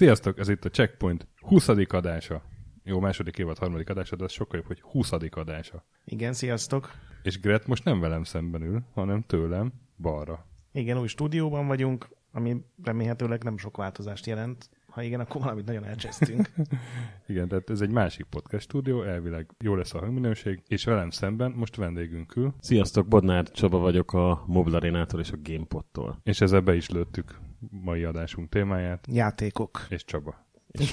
[0.00, 1.68] Sziasztok, ez itt a Checkpoint 20.
[1.68, 2.42] adása.
[2.84, 5.12] Jó, második évad, harmadik adása, de az sokkal jobb, hogy 20.
[5.12, 5.84] adása.
[6.04, 6.90] Igen, sziasztok.
[7.22, 10.46] És Gret most nem velem szemben ül, hanem tőlem balra.
[10.72, 14.70] Igen, új stúdióban vagyunk, ami remélhetőleg nem sok változást jelent.
[14.86, 16.50] Ha igen, akkor valamit nagyon elcsesztünk.
[17.26, 21.50] igen, tehát ez egy másik podcast stúdió, elvileg jó lesz a hangminőség, és velem szemben
[21.50, 22.54] most vendégünk ül.
[22.60, 26.20] Sziasztok, Bodnár Csaba vagyok a Mobile Arénától és a Gamepod-tól.
[26.22, 27.38] És ezzel be is lőttük
[27.70, 29.06] mai adásunk témáját.
[29.10, 29.86] Játékok.
[29.88, 30.48] És Csaba.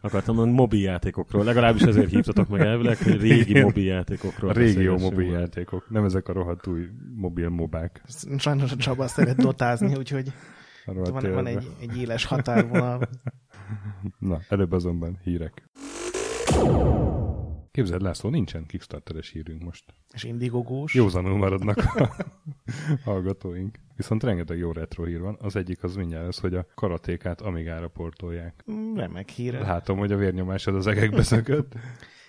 [0.00, 4.50] Akartam mondani mobil játékokról, legalábbis ezért hívtatok meg elvileg, hogy régi mobil játékokról.
[4.50, 8.02] A régi jó mobil játékok, nem ezek a rohadt új mobil mobák.
[8.38, 10.32] Sajnos a Csaba szeret dotázni, úgyhogy
[10.84, 13.00] van, van egy, egy éles határvonal.
[14.18, 15.62] Na, előbb azonban hírek.
[17.74, 19.84] Képzeld, László, nincsen Kickstarteres hírünk most.
[20.12, 20.94] És indigogós.
[20.94, 22.14] Józanul maradnak a
[23.04, 23.78] hallgatóink.
[23.96, 25.36] Viszont rengeteg jó retro hír van.
[25.40, 28.64] Az egyik az mindjárt az, hogy a karatékát Amigára portolják.
[28.94, 29.60] Remek híre.
[29.60, 31.74] Látom, hogy a vérnyomásod az egekbe szökött.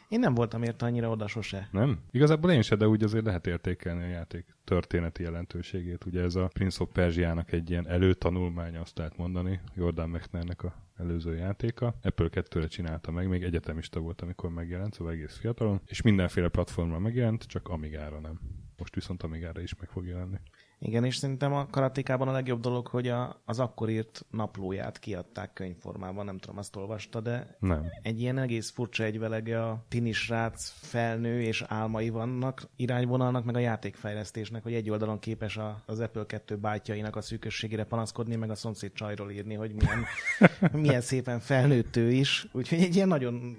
[0.09, 1.67] Én nem voltam érte annyira oda sose.
[1.71, 1.99] Nem?
[2.11, 6.05] Igazából én se, de úgy azért lehet értékelni a játék történeti jelentőségét.
[6.05, 10.84] Ugye ez a Prince of Persia-nak egy ilyen előtanulmánya, azt lehet mondani, Jordan Mechnernek a
[10.95, 11.95] előző játéka.
[12.01, 16.99] Apple 2-re csinálta meg, még egyetemista volt, amikor megjelent, szóval egész fiatalon, és mindenféle platformra
[16.99, 18.39] megjelent, csak Amigára nem.
[18.77, 20.37] Most viszont Amigára is meg fog jelenni.
[20.79, 25.53] Igen, és szerintem a karatékában a legjobb dolog, hogy a, az akkor írt naplóját kiadták
[25.53, 27.85] könyvformában, nem tudom, azt olvasta, de nem.
[28.01, 34.63] egy ilyen egész furcsa egyvelege a tinisrác felnő és álmai vannak irányvonalnak, meg a játékfejlesztésnek,
[34.63, 38.91] hogy egy oldalon képes a, az Apple 2 bátyjainak a szűkösségére panaszkodni, meg a szomszéd
[38.93, 40.05] csajról írni, hogy milyen,
[40.83, 42.47] milyen szépen felnőtt ő is.
[42.51, 43.57] Úgyhogy egy ilyen nagyon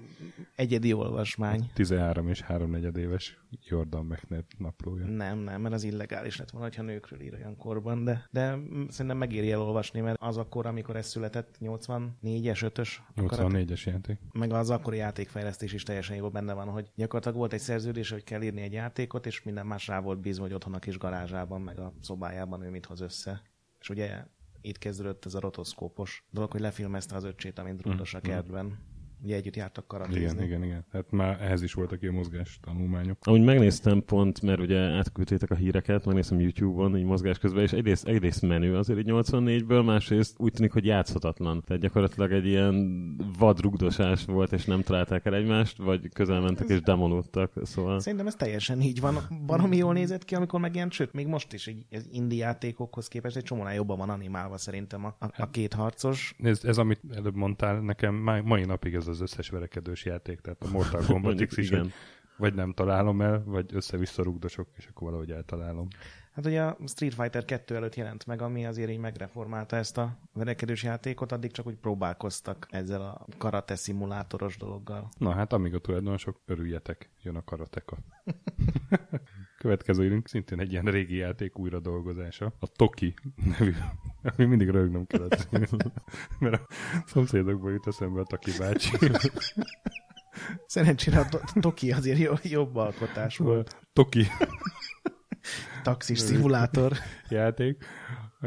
[0.55, 1.69] egyedi olvasmány.
[1.73, 5.05] 13 és 3 éves Jordan Mechner naplója.
[5.05, 8.57] Nem, nem, mert az illegális lett volna, ha nőkről ír olyan korban, de, de
[8.89, 12.89] szerintem megéri elolvasni, mert az akkor, amikor ez született, 84-es, 5-ös.
[13.15, 14.19] 84-es játék.
[14.33, 18.23] Meg az akkori játékfejlesztés is teljesen jól benne van, hogy gyakorlatilag volt egy szerződés, hogy
[18.23, 21.61] kell írni egy játékot, és minden más rá volt bízva, hogy otthon a kis garázsában,
[21.61, 23.41] meg a szobájában ő mit hoz össze.
[23.79, 24.25] És ugye
[24.61, 28.31] itt kezdődött ez a rotoszkópos dolog, hogy lefilmezte az öccsét, amint rúdos a mm, mm.
[28.31, 28.77] kertben
[29.23, 30.21] ugye együtt jártak karatézni.
[30.21, 30.85] Igen, igen, igen.
[30.91, 33.17] Hát már ehhez is voltak ilyen mozgás tanulmányok.
[33.21, 38.07] Ahogy megnéztem pont, mert ugye átküldtétek a híreket, megnéztem YouTube-on, így mozgás közben, és egyrészt,
[38.07, 41.63] egyrészt menő azért egy 84-ből, másrészt úgy tűnik, hogy játszhatatlan.
[41.63, 46.81] Tehát gyakorlatilag egy ilyen vadrugdosás volt, és nem találták el egymást, vagy közel mentek és
[46.81, 47.99] demolódtak, szóval...
[47.99, 49.17] Szerintem ez teljesen így van.
[49.45, 53.35] Baromi jól nézett ki, amikor megjelent, sőt, még most is egy, egy indie játékokhoz képest
[53.35, 56.35] egy csomónál jobban van animálva szerintem a, a, a két harcos.
[56.37, 60.69] Nézd, ez, amit előbb mondtál, nekem mai napig ez az összes verekedős játék, tehát a
[60.69, 61.93] Mortal Kombat X is, vagy,
[62.37, 65.87] vagy nem találom el, vagy össze-vissza rugdosok, és akkor valahogy eltalálom.
[66.37, 70.17] Hát ugye a Street Fighter 2 előtt jelent meg, ami azért így megreformálta ezt a
[70.33, 75.09] verekedős játékot, addig csak úgy próbálkoztak ezzel a karate szimulátoros dologgal.
[75.17, 77.97] Na hát, amíg a tulajdonosok, örüljetek, jön a karateka.
[79.57, 82.53] Következő írunk szintén egy ilyen régi játék újra dolgozása.
[82.59, 83.13] A Toki
[83.57, 83.73] nevű,
[84.21, 85.49] ami mindig rögnöm kellett.
[86.39, 86.67] Mert a
[87.05, 88.97] szomszédokból jut eszembe a Toki bácsi.
[90.65, 93.77] Szerencsére a Toki azért jobb alkotás volt.
[93.93, 94.27] Toki.
[95.83, 96.93] Taxis szimulátor.
[97.29, 97.85] Játék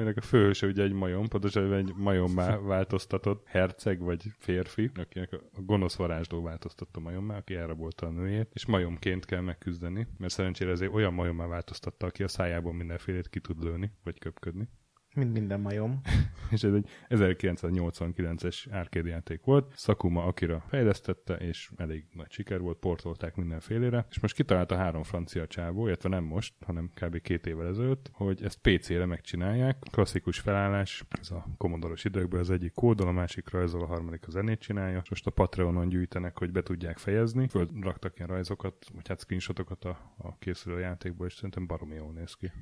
[0.01, 5.61] aminek a főhőse ugye egy majom, pontosan egy majommá változtatott herceg vagy férfi, akinek a
[5.61, 10.93] gonosz varázsló változtatta majommá, aki elrabolta a nőjét, és majomként kell megküzdeni, mert szerencsére ezért
[10.93, 14.69] olyan majommá változtatta, aki a szájából mindenfélét ki tud lőni, vagy köpködni.
[15.21, 16.01] Mint minden majom.
[16.51, 19.73] és ez egy 1989-es arcade játék volt.
[19.77, 24.07] Sakuma Akira fejlesztette, és elég nagy siker volt, portolták mindenfélére.
[24.11, 27.21] És most kitalálta három francia csávó, illetve nem most, hanem kb.
[27.21, 29.79] két évvel ezelőtt, hogy ezt PC-re megcsinálják.
[29.91, 34.31] Klasszikus felállás, ez a komodoros időkből az egyik kódol, a másik rajzol, a harmadik a
[34.31, 35.03] zenét csinálja.
[35.11, 37.49] Most a Patreonon gyűjtenek, hogy be tudják fejezni.
[37.49, 42.13] Föl raktak ilyen rajzokat, vagy hát screenshotokat a, a készülő játékból, és szerintem baromi jól
[42.13, 42.53] néz ki.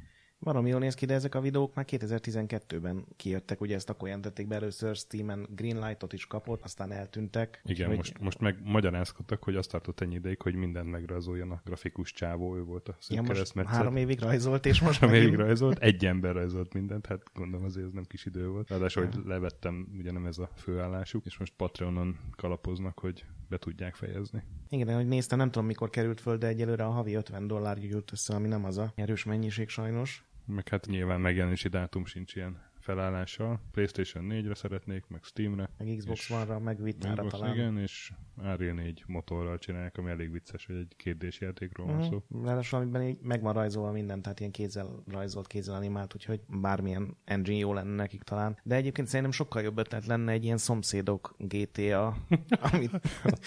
[0.41, 4.47] Valami jól néz ki, de ezek a videók már 2012-ben kijöttek, ugye ezt akkor jelentették
[4.47, 7.61] be először, Steam-en Greenlightot is kapott, aztán eltűntek.
[7.65, 11.61] Igen, Úgyhogy- most, most meg magyarázkodtak, hogy azt tartott ennyi ideig, hogy mindent megrajzoljon a
[11.65, 15.79] grafikus csávó, ő volt a Ja, most három évig rajzolt, és most Három évig rajzolt,
[15.79, 18.69] egy ember rajzolt mindent, hát gondolom azért ez nem kis idő volt.
[18.69, 23.95] Ráadásul, hogy levettem, ugye nem ez a főállásuk, és most Patreonon kalapoznak, hogy be tudják
[23.95, 24.43] fejezni.
[24.69, 28.13] Igen, hogy néztem, nem tudom mikor került föl, de egyelőre a havi 50 dollár jut
[28.13, 30.28] össze, ami nem az a erős mennyiség sajnos.
[30.49, 33.61] Meg hát nyilván megjelenési dátum sincs ilyen felállással.
[33.71, 35.71] PlayStation 4-re szeretnék, meg Steamre.
[35.79, 37.55] Meg Xbox One-ra, meg Vitára Xbox, talán.
[37.55, 42.23] Igen, és Unreal 4 motorral csinálják, ami elég vicces, hogy egy kérdés játékról van szó.
[42.29, 42.45] Uh-huh.
[42.47, 47.17] Ráadásul amiben így meg van rajzolva minden, tehát ilyen kézzel rajzolt, kézzel animált, úgyhogy bármilyen
[47.25, 48.59] engine jó lenne nekik talán.
[48.63, 52.17] De egyébként szerintem sokkal jobb ötlet lenne egy ilyen szomszédok GTA,
[52.73, 53.01] amit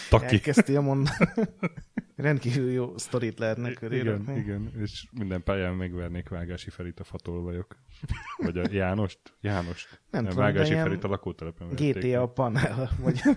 [0.09, 1.15] elkezdtél mondani.
[2.21, 4.39] Rendkívül jó sztorit lehetne köré Igen, rakni.
[4.39, 7.75] igen, és minden pályán megvernék Vágási Ferit a fatolvajok.
[8.38, 9.19] Vagy a Jánost.
[9.41, 10.01] Jánost.
[10.12, 13.21] Nem tudom, Vágási Ferit a lakótelepen verték GTA panel, vagy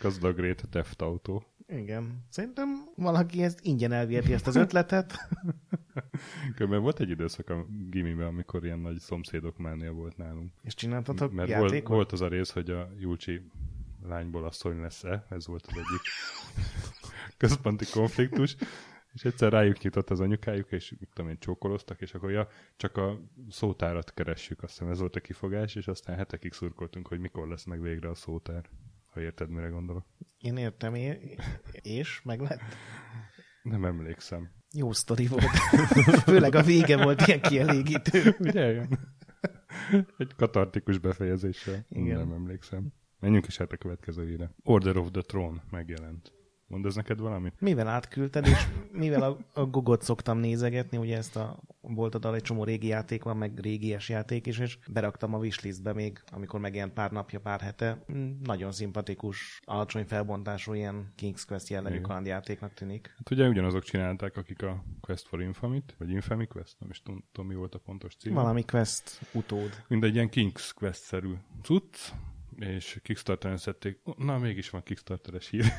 [0.00, 1.40] Gazdag rét Theft Auto.
[1.66, 2.24] igen.
[2.28, 5.14] Szerintem valaki ezt ingyen elviheti ezt az ötletet.
[6.54, 10.52] Körülbelül volt egy időszak a gimiben, amikor ilyen nagy szomszédok mánia volt nálunk.
[10.62, 11.94] És csináltatok Mert volt, játékot?
[11.94, 13.50] volt az a rész, hogy a Julcsi
[14.06, 16.02] lányból asszony lesz-e, ez volt az egyik
[17.42, 18.56] központi konfliktus,
[19.12, 22.96] és egyszer rájuk nyitott az anyukájuk, és mit tudom én, csókoloztak, és akkor ja, csak
[22.96, 23.20] a
[23.50, 27.64] szótárat keressük, azt hiszem ez volt a kifogás, és aztán hetekig szurkoltunk, hogy mikor lesz
[27.64, 28.68] meg végre a szótár,
[29.10, 30.06] ha érted, mire gondolok.
[30.38, 31.40] Én értem, é-
[31.82, 32.60] és meg lett.
[33.62, 34.50] Nem emlékszem.
[34.74, 35.56] Jó sztori volt.
[36.24, 38.36] Főleg a vége volt ilyen kielégítő.
[38.38, 38.86] Ugye?
[40.18, 41.86] Egy katartikus befejezéssel.
[41.88, 42.18] Igen.
[42.18, 42.92] Nem emlékszem.
[43.22, 44.50] Menjünk is hát a következő híre.
[44.64, 46.32] Order of the Throne megjelent.
[46.66, 47.60] Mond ez neked valamit?
[47.60, 52.42] Mivel átküldted, és mivel a, a Gogot szoktam nézegetni, ugye ezt a volt oda egy
[52.42, 56.92] csomó régi játék van, meg régies játék is, és beraktam a wishlistbe még, amikor megjelent
[56.92, 58.04] pár napja, pár hete.
[58.12, 62.06] Mm, Nagyon szimpatikus, alacsony felbontású ilyen King's Quest jellegű Igen.
[62.06, 63.14] kalandjátéknak tűnik.
[63.16, 67.46] Hát ugye ugyanazok csinálták, akik a Quest for Infamy-t, vagy Infamy Quest, nem is tudom
[67.46, 68.34] mi volt a pontos cím.
[68.34, 69.84] Valami Quest utód.
[69.88, 71.32] Mindegy ilyen King's Quest-szerű
[71.62, 71.96] cucc,
[72.58, 75.64] és Kickstarteren szedték, na mégis van Kickstarteres hír.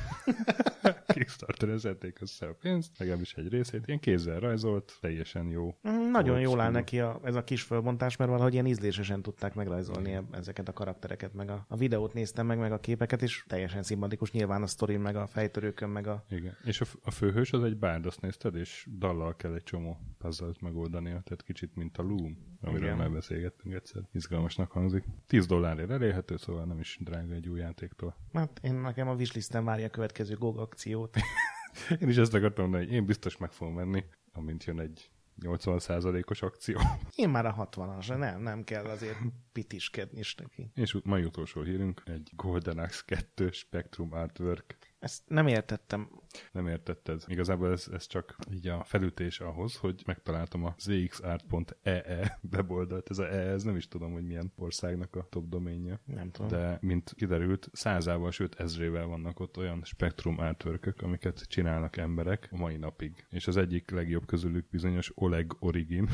[1.08, 5.78] Kickstarteren szedték össze a pénzt, legalábbis egy részét, ilyen kézzel rajzolt, teljesen jó.
[5.90, 9.54] Mm, Nagyon jól áll neki a, ez a kis fölbontás, mert valahogy ilyen ízlésesen tudták
[9.56, 13.44] megrajzolni e- ezeket a karaktereket, meg a, a videót néztem meg, meg a képeket, és
[13.48, 16.26] teljesen szimpatikus, nyilván a sztorin, meg a fejtörőkön, meg a...
[16.30, 16.58] Igen.
[16.64, 20.52] És a, a főhős az egy bárd, azt nézted, és dallal kell egy csomó puzzle
[20.60, 22.98] megoldania, tehát kicsit mint a Loom, amiről Igen.
[22.98, 24.02] már beszélgettünk egyszer.
[24.12, 25.04] Izgalmasnak hangzik.
[25.28, 28.16] 10 dollárért elérhető, szóval nem is drága egy új játéktól.
[28.34, 31.16] Hát én nekem a wishlisten várja a következő GOG akciót.
[32.02, 35.12] Én is ezt akartam mondani, hogy én biztos meg fogom venni, amint jön egy
[35.42, 36.80] 80%-os akció.
[37.16, 39.18] Én már a 60-as, nem, nem kell azért
[39.52, 40.72] pitiskedni is neki.
[40.76, 44.78] És mai utolsó hírünk, egy Golden Axe 2 Spectrum Artwork.
[45.04, 46.10] Ezt nem értettem.
[46.52, 47.24] Nem értetted.
[47.28, 53.10] Igazából ez, ez csak így a felütés ahhoz, hogy megtaláltam a zxart.ee weboldalt.
[53.10, 56.00] Ez a e, ez nem is tudom, hogy milyen országnak a top doménje.
[56.06, 56.48] Nem tudom.
[56.48, 62.58] De, mint kiderült, százával, sőt ezrével vannak ott olyan spektrum artwork amiket csinálnak emberek a
[62.58, 63.26] mai napig.
[63.30, 66.10] És az egyik legjobb közülük bizonyos Oleg Origin,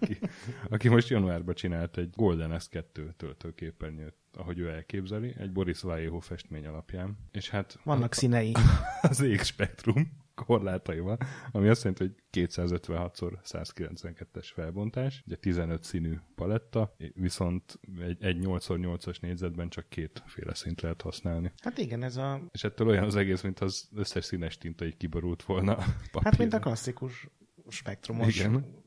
[0.00, 0.18] aki,
[0.68, 6.66] aki most januárban csinált egy Golden S2 töltőképernyőt, ahogy ő elképzeli, egy Boris Vallejo festmény
[6.66, 7.18] alapján.
[7.30, 8.52] És hát Vannak színei.
[9.02, 11.18] az ég spektrum korlátaival,
[11.52, 19.68] ami azt jelenti, hogy 256x192-es felbontás, ugye 15 színű paletta, viszont egy, egy 8x8-as négyzetben
[19.68, 21.52] csak kétféle szint lehet használni.
[21.62, 22.40] Hát igen, ez a...
[22.50, 25.76] És ettől olyan az egész, mint az összes színes tinta így kiborult volna
[26.12, 27.28] a Hát mint a klasszikus
[27.68, 28.84] spektrumos Igen.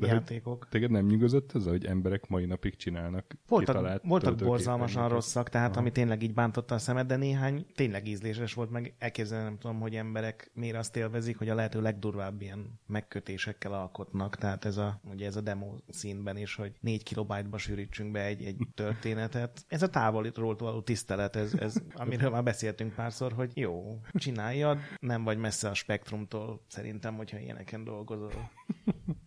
[0.00, 0.66] De játékok.
[0.70, 5.92] téged nem nyugodott ez, hogy emberek mai napig csinálnak Voltak, voltak borzalmasan rosszak, tehát ami
[5.92, 9.94] tényleg így bántotta a szemed, de néhány tényleg ízléses volt, meg elképzelni nem tudom, hogy
[9.96, 15.26] emberek miért azt élvezik, hogy a lehető legdurvább ilyen megkötésekkel alkotnak, tehát ez a, ugye
[15.26, 19.64] ez a demo színben is, hogy 4 kilobájtba sűrítsünk be egy, egy történetet.
[19.68, 25.24] Ez a távolról való tisztelet, ez, ez, amiről már beszéltünk párszor, hogy jó, csináljad, nem
[25.24, 28.32] vagy messze a spektrumtól, szerintem, hogyha ilyeneken dolgozol.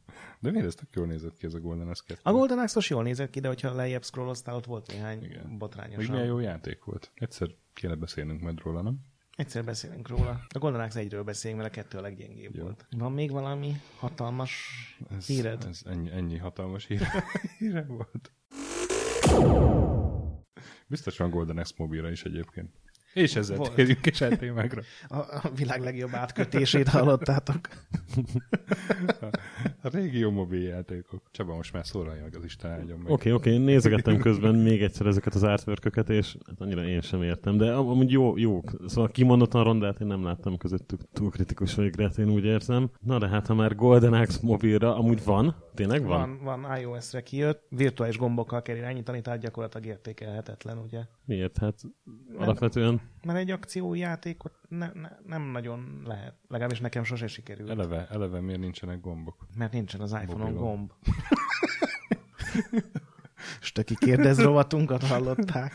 [0.44, 2.22] De miért ez tök jól nézett ki ez a Golden S2?
[2.22, 5.46] A Golden Axe-os jól nézett ki, de hogyha lejjebb scrolloztál, ott volt néhány Igen.
[5.48, 6.12] Még botrányosan.
[6.14, 7.12] milyen jó játék volt.
[7.16, 8.98] Egyszer kéne beszélnünk majd róla, nem?
[9.36, 10.40] Egyszer beszélünk róla.
[10.50, 12.64] A Golden Axe egyről beszélünk, mert a kettő a leggyengébb Jó.
[12.64, 12.86] volt.
[12.98, 14.62] Van még valami hatalmas
[15.10, 15.64] Ez, híred?
[15.70, 17.08] Ez ennyi, ennyi hatalmas híre,
[17.58, 18.32] híre volt.
[20.88, 22.74] Biztos van Golden X mobilra is egyébként.
[23.13, 23.74] És ezzel Volt.
[23.74, 24.82] térjünk is egy témákra.
[25.08, 27.60] A, a világ legjobb átkötését hallottátok.
[29.82, 31.22] A régió mobil játékok.
[31.32, 33.12] Csaba, most már szólalja meg az Isten áldjon meg.
[33.12, 37.24] Oké, oké, okay, nézegettem közben még egyszer ezeket az artwork és hát annyira én sem
[37.24, 38.72] értem, de am- amúgy jó, jók.
[38.88, 41.01] Szóval kimondottan rondát én nem láttam közöttük.
[41.13, 42.89] Túl kritikus vagyok rá, én úgy érzem.
[43.00, 45.55] Na de hát, ha már Golden Axe mobilra, amúgy van?
[45.74, 46.39] Tényleg van?
[46.43, 51.00] Van, van iOS-re kijött, virtuális gombokkal kell irányítani, tehát gyakorlatilag értékelhetetlen, ugye?
[51.25, 51.58] Miért?
[51.58, 51.82] Hát
[52.38, 56.34] alapvetően Mert egy akciójátékot ne, ne, nem nagyon lehet.
[56.48, 57.70] Legalábbis nekem sose sikerült.
[57.70, 59.48] Eleve, eleve miért nincsenek gombok?
[59.58, 60.92] Mert nincsen az iPhone-on gomb.
[63.62, 65.72] Stöki kérdez rovatunkat hallották.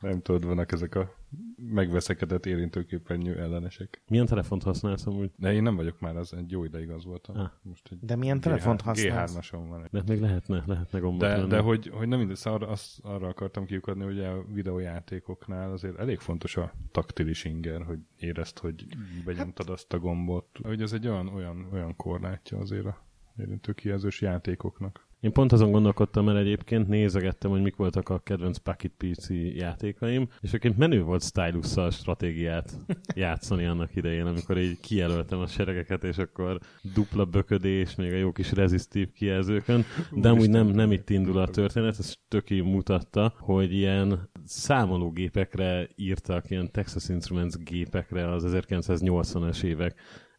[0.00, 1.10] Nem tudod, vannak ezek a
[1.56, 4.02] megveszekedett érintőképernyő ellenesek.
[4.08, 5.30] milyen telefont használsz amúgy?
[5.36, 7.36] De én nem vagyok már, az egy jó ideig az voltam.
[7.36, 7.50] Ah.
[7.62, 9.36] Most egy De milyen telefont használsz?
[9.36, 9.88] G3-ason van.
[9.90, 11.48] De még lehetne, lehetne gombot De, venni.
[11.48, 15.98] de hogy, hogy nem mindegy, szóval arra, azt, arra akartam kiukadni, hogy a videójátékoknál azért
[15.98, 18.86] elég fontos a taktilis inger, hogy érezd, hogy
[19.24, 20.46] benyomtad azt a gombot.
[20.62, 23.04] Hogy ez egy olyan, olyan, olyan korlátja azért a
[23.38, 25.05] érintőkijelzős játékoknak.
[25.20, 30.28] Én pont azon gondolkodtam el egyébként, nézegettem, hogy mik voltak a kedvenc Pocket PC játékaim,
[30.40, 32.76] és egyébként menő volt stylusszal stratégiát
[33.14, 36.58] játszani annak idején, amikor így kijelöltem a seregeket, és akkor
[36.94, 41.48] dupla böködés, még a jó kis rezisztív kijelzőkön, de amúgy nem, nem itt indul a
[41.48, 49.94] történet, ez töké mutatta, hogy ilyen számológépekre írtak, ilyen Texas Instruments gépekre az 1980-as évek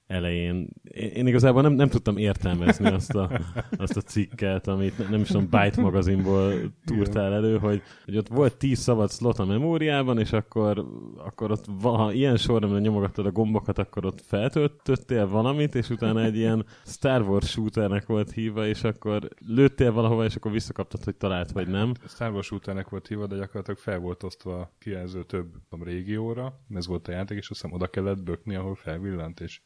[0.08, 0.68] elején.
[0.84, 3.40] Én, igazából nem, nem tudtam értelmezni azt a,
[3.78, 6.54] azt a cikket, amit ne- nem is tudom, Byte magazinból
[6.86, 10.86] túrtál elő, hogy, hogy ott volt 10 szabad slot a memóriában, és akkor,
[11.18, 16.36] akkor ott, ha ilyen sorrendben nyomogattad a gombokat, akkor ott feltöltöttél valamit, és utána egy
[16.36, 21.52] ilyen Star Wars shooternek volt hívva, és akkor lőttél valahova, és akkor visszakaptad, hogy talált,
[21.52, 21.94] vagy nem.
[22.08, 25.48] Star Wars utának volt hívva, de gyakorlatilag fel volt osztva a kijelző több
[25.84, 29.62] régióra, ez volt a játék, és azt hiszem oda kellett bökni, ahol felvillant, és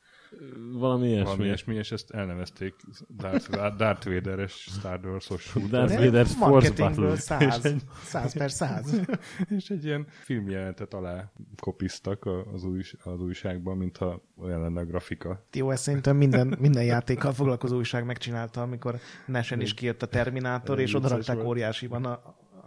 [0.72, 1.24] Valami ilyesmi.
[1.24, 2.76] valami ilyesmi, és ezt elnevezték
[3.18, 5.54] Darth, Darth Vader-es Star Wars-os.
[5.70, 7.16] Darth De Vader's Force Battle.
[7.16, 9.02] száz, száz per száz.
[9.58, 15.46] és egy ilyen filmjelentet alá kopiztak az, új, az újságban, mintha olyan lenne a grafika.
[15.54, 20.80] Jó, ezt szerintem minden, minden játékkal foglalkozó újság megcsinálta, amikor Nesen is kijött a Terminátor,
[20.80, 22.12] és odarakták óriásiban a,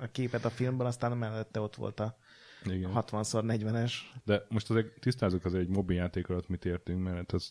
[0.00, 2.16] a képet a filmből, aztán mellette ott volt a
[2.64, 2.90] Igen.
[2.94, 3.92] 60x40-es.
[4.25, 7.50] De most azért tisztázzuk azért, hogy mobiljáték alatt mit értünk, mert az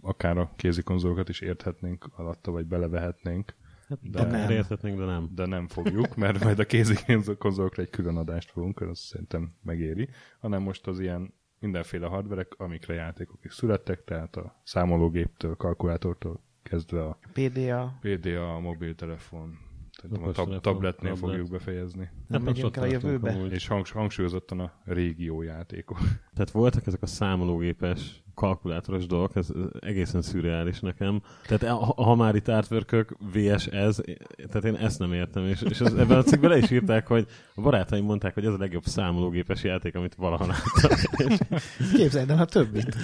[0.00, 3.54] akár a kézikonzolokat is érthetnénk alatta, vagy belevehetnénk,
[3.88, 4.50] Hát, De de nem.
[4.50, 5.30] értetnénk, de nem.
[5.34, 10.62] de nem fogjuk, mert majd a kézikonzolokra egy külön adást fogunk, az szerintem megéri, hanem
[10.62, 17.18] most az ilyen mindenféle hardverek, amikre játékok is születtek, tehát a számológéptől, kalkulátortól kezdve a
[17.32, 19.58] PDA, PDA, a mobiltelefon,
[20.02, 21.18] tehát a tab- tabletnél tablet.
[21.18, 22.10] fogjuk befejezni.
[22.26, 23.30] nem megyünk el a jövőbe.
[23.32, 23.52] amúgy.
[23.52, 25.98] És hangs- hangsúlyozottan a régiójátékok.
[26.34, 31.22] Tehát voltak ezek a számológépes kalkulátoros dolgok, ez ez egészen szürreális nekem.
[31.46, 34.00] Tehát ha, ha már itt artwork VS ez,
[34.36, 37.26] tehát én ezt nem értem, és, és az, ebben a cikkben le is írták, hogy
[37.54, 40.98] a barátaim mondták, hogy ez a legjobb számológépes játék, amit valaha láttak.
[41.16, 41.38] És,
[41.96, 42.96] Képzeld el a többit.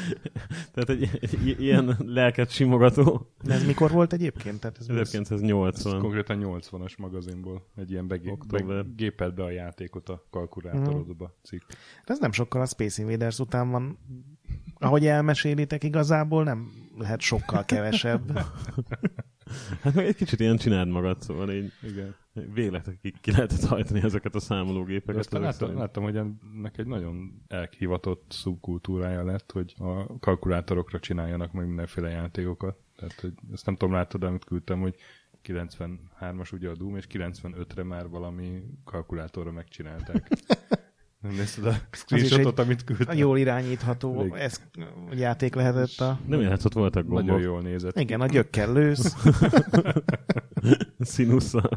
[0.72, 4.60] tehát egy, egy, ilyen lelket simogató De ez mikor volt egyébként?
[4.60, 6.00] Tehát ez, ez 1980.
[6.00, 8.84] Konkrétan 80-as magazinból egy ilyen begé- Október.
[8.84, 11.62] begépelt be a játékot a kalkulátorodba cikk.
[12.04, 13.98] ez nem sokkal a Space Invaders után van.
[14.78, 18.32] Ahogy elmesélitek, igazából nem lehet sokkal kevesebb.
[19.82, 22.14] Hát meg egy kicsit ilyen csináld magad, szóval így Igen.
[23.20, 25.20] ki, lehetett hajtani ezeket a számológépeket.
[25.20, 25.78] aztán láttam, szerint.
[25.78, 32.76] láttam, hogy ennek egy nagyon elhivatott szubkultúrája lett, hogy a kalkulátorokra csináljanak meg mindenféle játékokat.
[32.96, 34.94] Tehát, hogy ezt nem tudom, láttad, amit küldtem, hogy
[35.44, 40.28] 93-as ugye a Doom, és 95-re már valami kalkulátorra megcsinálták.
[41.24, 43.16] Nem nézted a screenshotot, amit A küldtem?
[43.16, 44.60] jól irányítható ez
[45.12, 46.18] játék lehetett a...
[46.26, 47.24] Nem játszott, voltak gombok.
[47.24, 47.98] Nagyon jól nézett.
[48.00, 49.14] Igen, a gyökkel lősz.
[50.98, 51.70] Színusszal.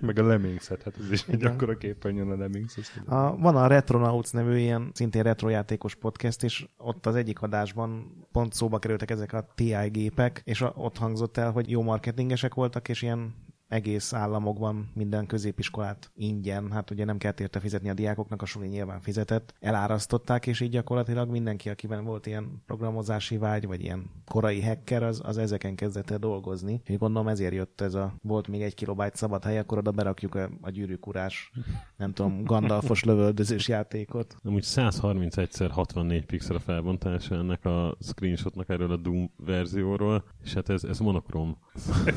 [0.00, 1.52] Meg a Lemmingset, hát ez is egy Igen.
[1.52, 2.76] akkora képernyőn a Lemmings.
[3.06, 8.52] A, van a Retronauts nevű ilyen szintén retrojátékos podcast, és ott az egyik adásban pont
[8.52, 12.88] szóba kerültek ezek a TI gépek, és a, ott hangzott el, hogy jó marketingesek voltak,
[12.88, 13.34] és ilyen
[13.68, 18.66] egész államokban minden középiskolát ingyen, hát ugye nem kellett érte fizetni a diákoknak, a suli
[18.66, 24.62] nyilván fizetett, elárasztották, és így gyakorlatilag mindenki, akiben volt ilyen programozási vágy, vagy ilyen korai
[24.62, 26.80] hacker, az, az ezeken kezdett el dolgozni.
[26.84, 30.34] És gondolom ezért jött ez a, volt még egy kilobájt szabad hely, akkor oda berakjuk
[30.34, 31.52] a, a gyűrűkurás,
[31.96, 34.36] nem tudom, Gandalfos lövöldözős játékot.
[34.42, 40.84] Amúgy 131x64 pixel a felbontása ennek a screenshotnak erről a Doom verzióról, és hát ez,
[40.84, 41.58] ez monokrom.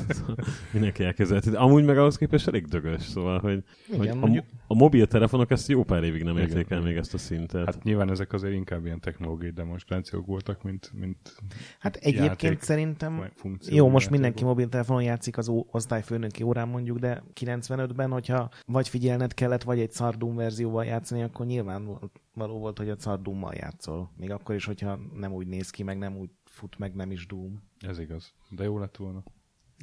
[0.73, 4.45] Mindenki elkezd Tehát amúgy meg ahhoz képest elég dögös, szóval, hogy, Igen, hogy a, mondjuk-
[4.67, 7.65] a mobiltelefonok ezt jó pár évig nem érték el még ezt a szintet.
[7.65, 11.35] Hát nyilván ezek azért inkább ilyen technológiai demonstrációk voltak, mint, mint
[11.79, 13.29] Hát egyébként játék, szerintem.
[13.69, 19.63] Jó, most mindenki mobiltelefonon játszik az osztályfőnöki órán mondjuk, de 95-ben, hogyha vagy figyelned kellett,
[19.63, 21.99] vagy egy Sardum verzióval játszani, akkor nyilván
[22.33, 24.11] való volt, hogy a Sardummal játszol.
[24.17, 27.25] Még akkor is, hogyha nem úgy néz ki, meg nem úgy fut, meg nem is
[27.27, 27.63] Doom.
[27.79, 28.33] Ez igaz.
[28.49, 29.23] De jó lett volna.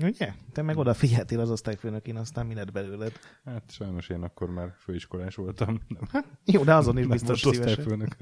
[0.03, 0.33] Ugye?
[0.53, 3.13] Te meg odafigyeltél az osztályfőnökén, aztán mi lett belőled?
[3.45, 5.81] Hát sajnos én akkor már főiskolás voltam.
[6.13, 8.13] Nem, Jó, de azon is biztos szívesen.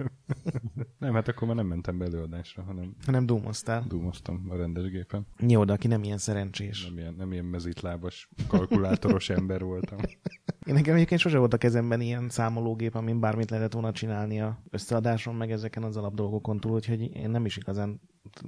[0.98, 3.84] nem, hát akkor már nem mentem be előadásra, hanem Nem Doomoztál.
[3.88, 5.26] dumoztam a rendes gépen.
[5.38, 6.84] Jó, de aki nem ilyen szerencsés.
[6.84, 9.98] Nem ilyen, nem ilyen mezitlábas, kalkulátoros ember voltam.
[10.66, 14.62] Én nekem egyébként sose volt a kezemben ilyen számológép, amin bármit lehetett volna csinálni a
[14.70, 18.00] összeadáson, meg ezeken az alapdolgokon túl, úgyhogy én nem is igazán...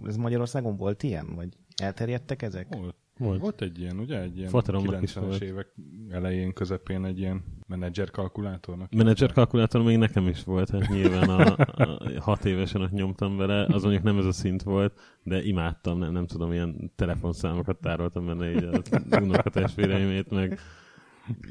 [0.04, 1.34] Ez Magyarországon volt ilyen?
[1.34, 1.48] Vagy
[1.82, 2.74] elterjedtek ezek?
[2.74, 2.96] Volt.
[3.18, 3.40] Volt.
[3.40, 4.20] Volt egy ilyen, ugye?
[4.20, 5.42] Egy ilyen Fateromnak is 90-es volt.
[5.42, 5.66] évek
[6.08, 8.92] elején, közepén egy ilyen menedzser kalkulátornak.
[8.92, 13.64] Menedzser kalkulátor még nekem is volt, hát nyilván a, a hat évesen ott nyomtam vele,
[13.64, 18.26] az mondjuk nem ez a szint volt, de imádtam, nem, nem tudom, ilyen telefonszámokat tároltam
[18.26, 20.58] benne így az unokatestvéreimét, meg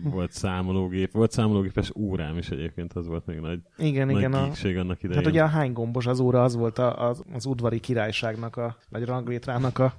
[0.04, 4.34] volt számológép, volt számológépes órám is egyébként, az volt még nagy, Igen, nagy igen.
[4.34, 4.52] A...
[4.64, 5.24] annak idején.
[5.24, 8.78] Hát ugye a hány gombos az óra, az volt a, az, az udvari királyságnak, a,
[8.90, 9.94] vagy ranglétrának a,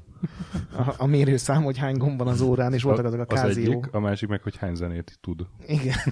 [0.76, 3.72] a, a mérőszám, hogy hány gomb van az órán, és voltak azok a az kázió.
[3.72, 5.46] egyik, a másik meg, hogy hány zenét tud.
[5.66, 5.96] Igen.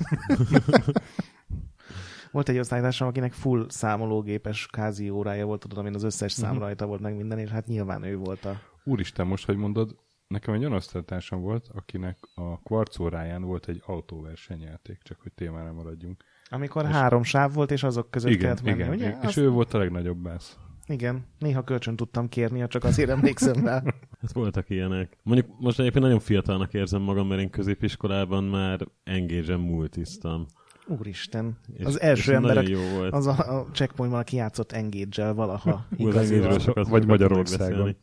[2.32, 6.61] volt egy osztálytársam, akinek full számológépes kázi órája volt, tudom én, az összes szám Mhm.
[6.61, 8.61] rajta volt meg minden, és hát nyilván ő volt a...
[8.85, 13.82] Úristen, most, hogy mondod, nekem egy olyan osztálytársam volt, akinek a kvarc óráján volt egy
[13.87, 16.25] autóversenyjáték, csak hogy témára maradjunk.
[16.50, 19.11] Amikor három sáv volt, és azok között Igen, kellett menni, igen, ugye?
[19.21, 20.56] és Azt, ő volt a legnagyobb bász.
[20.92, 23.82] Igen, néha kölcsön tudtam kérni, csak azért emlékszem rá.
[24.22, 25.16] Hát voltak ilyenek.
[25.22, 30.46] Mondjuk most egyébként nagyon fiatalnak érzem magam, mert én középiskolában már engage-en multiztam.
[30.87, 33.12] Úristen, És- az első ember, nagyon aki- jó volt.
[33.12, 35.70] az a, a checkpointban, aki játszott engage valaha.
[35.70, 36.37] Hú, az igazival.
[36.37, 37.96] engage-ről sokat Vagy Magyarországon.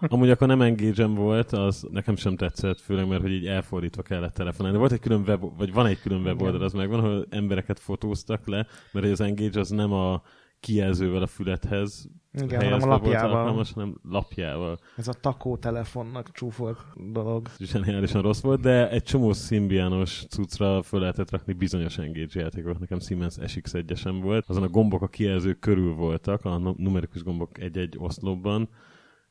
[0.00, 4.34] Amúgy akkor nem engage volt, az nekem sem tetszett, főleg mert hogy így elfordítva kellett
[4.34, 4.78] telefonálni.
[4.78, 8.66] Volt egy külön web, vagy van egy külön weboldal, az megvan, ahol embereket fotóztak le,
[8.92, 10.22] mert hogy az engage az nem a
[10.62, 13.36] kijelzővel a fülethez Igen, hanem a volt lapjával.
[13.36, 14.78] alkalmas, hanem lapjával.
[14.96, 16.78] Ez a takó telefonnak csúfolt
[17.12, 17.48] dolog.
[17.58, 22.78] zseniálisan rossz volt, de egy csomó szimbiános cuccra föl lehetett rakni bizonyos engage játékot.
[22.78, 24.44] Nekem Siemens SX1-esem volt.
[24.48, 28.68] Azon a gombok a kijelzők körül voltak, a nu- numerikus gombok egy-egy oszlopban,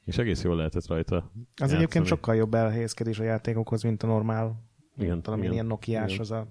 [0.06, 1.23] és egész jól lehetett rajta Az
[1.56, 1.79] játszani.
[1.79, 4.63] egyébként sokkal jobb elhelyezkedés a játékokhoz, mint a normál.
[4.97, 5.51] Igen, Talán igen.
[5.51, 6.21] ilyen Nokiás, Igen.
[6.21, 6.47] az a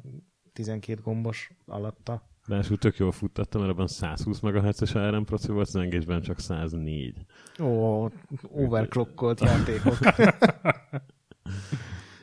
[0.52, 2.28] 12 gombos alatta.
[2.46, 7.14] Ráadásul tök jól futtatta, mert abban 120 MHz-es ARM proci volt, az engage csak 104.
[7.60, 8.08] Ó,
[8.48, 9.98] overclockolt játékok.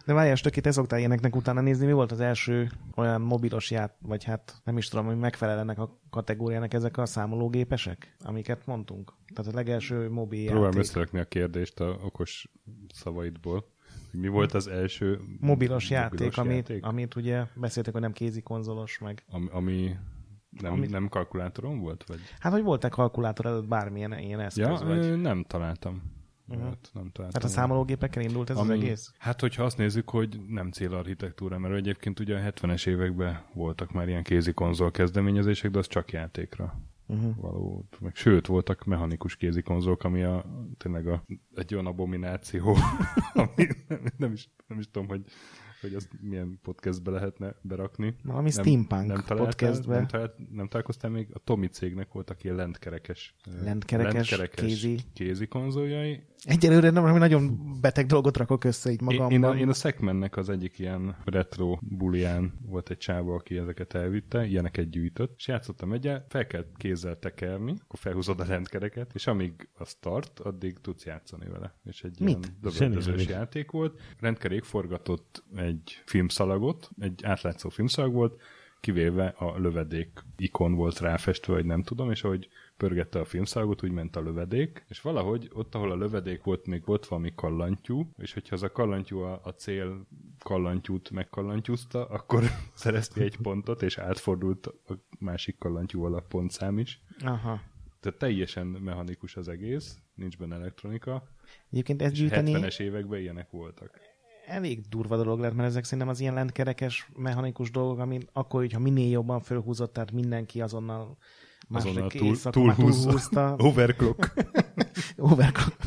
[0.05, 3.95] De várjál, Stöki, te szoktál ilyeneknek utána nézni, mi volt az első olyan mobilos ját,
[4.01, 9.13] vagy hát nem is tudom, hogy megfelelnek a kategóriának ezek a számológépesek, amiket mondtunk?
[9.33, 10.79] Tehát a legelső mobil Próbálom játék.
[10.79, 12.51] összerakni a kérdést a okos
[12.93, 13.65] szavaidból.
[14.19, 16.85] Mi volt az első Mobilos játék, mobilos amit, játék?
[16.85, 19.95] amit ugye beszéltek, hogy nem kézi konzolos, meg Ami, ami
[20.49, 22.03] nem, Amit- nem kalkulátoron volt?
[22.07, 22.19] Vagy?
[22.39, 25.21] hát, hogy volt-e kalkulátor előtt bármilyen ilyen eszköz, Ja, vagy...
[25.21, 26.15] nem találtam.
[26.49, 27.11] Hát, nem találtam.
[27.13, 29.11] Tehát a számológépekkel indult ez az egész?
[29.17, 34.07] Hát, hogyha azt nézzük, hogy nem célarchitektúra, mert egyébként ugye a 70-es években voltak már
[34.07, 37.35] ilyen kézi konzol kezdeményezések, de az csak játékra Uh-huh.
[37.35, 37.85] való.
[37.99, 40.45] Meg, sőt, voltak mechanikus kézi konzolok, ami a,
[40.77, 41.23] tényleg a,
[41.55, 42.75] egy olyan abomináció,
[43.33, 45.23] ami nem, nem, is, nem is tudom, hogy,
[45.81, 48.15] hogy azt milyen podcastbe lehetne berakni.
[48.23, 49.95] Valami steampunk találtál- podcastbe.
[49.95, 51.27] Nem, talált, nem találkoztál még?
[51.33, 54.99] A Tomi cégnek voltak ilyen lentkerekes, ö, Lentkerekes kézi.
[55.13, 59.31] kézi konzoljai, Egyelőre nem, valami nagyon beteg dolgot rakok össze így magamban.
[59.31, 63.93] én, a, én a Szekmennek az egyik ilyen retro bulián volt egy csávó, aki ezeket
[63.93, 69.27] elvitte, ilyeneket gyűjtött, és játszottam egyel, fel kell kézzel tekerni, akkor felhúzod a rendkereket, és
[69.27, 71.75] amíg az tart, addig tudsz játszani vele.
[71.83, 72.37] És egy Mit?
[72.37, 73.99] ilyen lövöldözős játék volt.
[74.19, 75.66] Rendkerék forgatott egy
[76.05, 78.41] filmszalagot, egy átlátszó filmszalag volt,
[78.79, 83.91] kivéve a lövedék ikon volt ráfestve, vagy nem tudom, és ahogy pörgette a filmszalagot, úgy
[83.91, 88.33] ment a lövedék, és valahogy ott, ahol a lövedék volt, még volt valami kallantyú, és
[88.33, 90.07] hogyha az a kallantyú a, a cél
[90.39, 97.01] kallantyút megkallantyúzta, akkor szerezti egy pontot, és átfordult a másik kallantyúval a pontszám is.
[97.19, 97.61] Aha.
[97.99, 101.29] Tehát teljesen mechanikus az egész, nincs benne elektronika.
[101.71, 103.99] Egyébként ezt gyűjteni 70-es években ilyenek voltak.
[104.47, 108.79] Elég durva dolog lett, mert ezek szerintem az ilyen lentkerekes, mechanikus dolgok, ami akkor, hogyha
[108.79, 111.17] minél jobban fölhúzott, tehát mindenki azonnal
[111.69, 113.03] Azonnal túl, éjszaka már túlhúzza.
[113.03, 113.55] túlhúzta.
[113.67, 114.33] Overclock.
[115.17, 115.77] Overclock.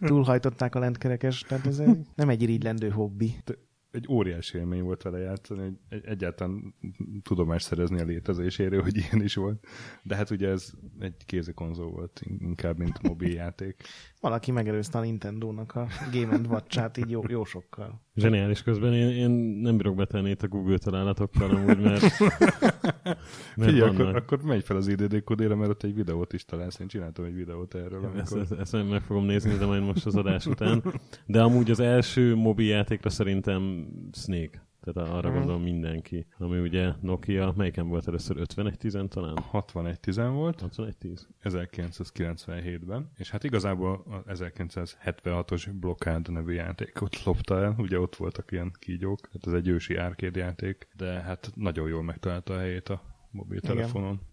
[0.00, 1.82] túlhajtották a lentkerekes, tehát ez
[2.14, 3.36] nem egy irigylendő hobbi.
[3.94, 6.74] Egy óriási élmény volt vele játszani, egy, egy, egyáltalán
[7.22, 9.66] tudomást szerezni a létezéséről, hogy ilyen is volt.
[10.02, 13.82] De hát ugye ez egy kézikonzol volt inkább, mint mobiljáték.
[14.20, 18.02] Valaki megelőzte a Nintendo-nak a Game watch így jó, jó sokkal.
[18.14, 19.30] Zseniális közben én, én
[19.60, 22.02] nem bírok betenni itt a Google találatokkal amúgy, mert...
[23.56, 26.78] Figyelj, akkor, akkor menj fel az IDD kodére, mert ott egy videót is találsz.
[26.78, 28.00] Én csináltam egy videót erről.
[28.00, 28.38] Ja, amikor...
[28.40, 30.82] ezt, ezt, ezt, meg fogom nézni, de majd most az adás után.
[31.26, 34.63] De amúgy az első mobiljátékra szerintem Snake.
[34.84, 35.34] Tehát arra mm.
[35.34, 36.26] gondolom mindenki.
[36.38, 39.38] Ami ugye Nokia, melyiken volt először 5110 talán?
[39.38, 40.60] 6110 volt.
[40.60, 41.28] 6110.
[41.44, 43.10] 1997-ben.
[43.16, 47.74] És hát igazából a 1976-os Blockade nevű játékot lopta el.
[47.78, 49.20] Ugye ott voltak ilyen kígyók.
[49.20, 50.88] Tehát ez egy ősi árkéd játék.
[50.96, 54.12] De hát nagyon jól megtalálta a helyét a mobiltelefonon.
[54.12, 54.32] Igen.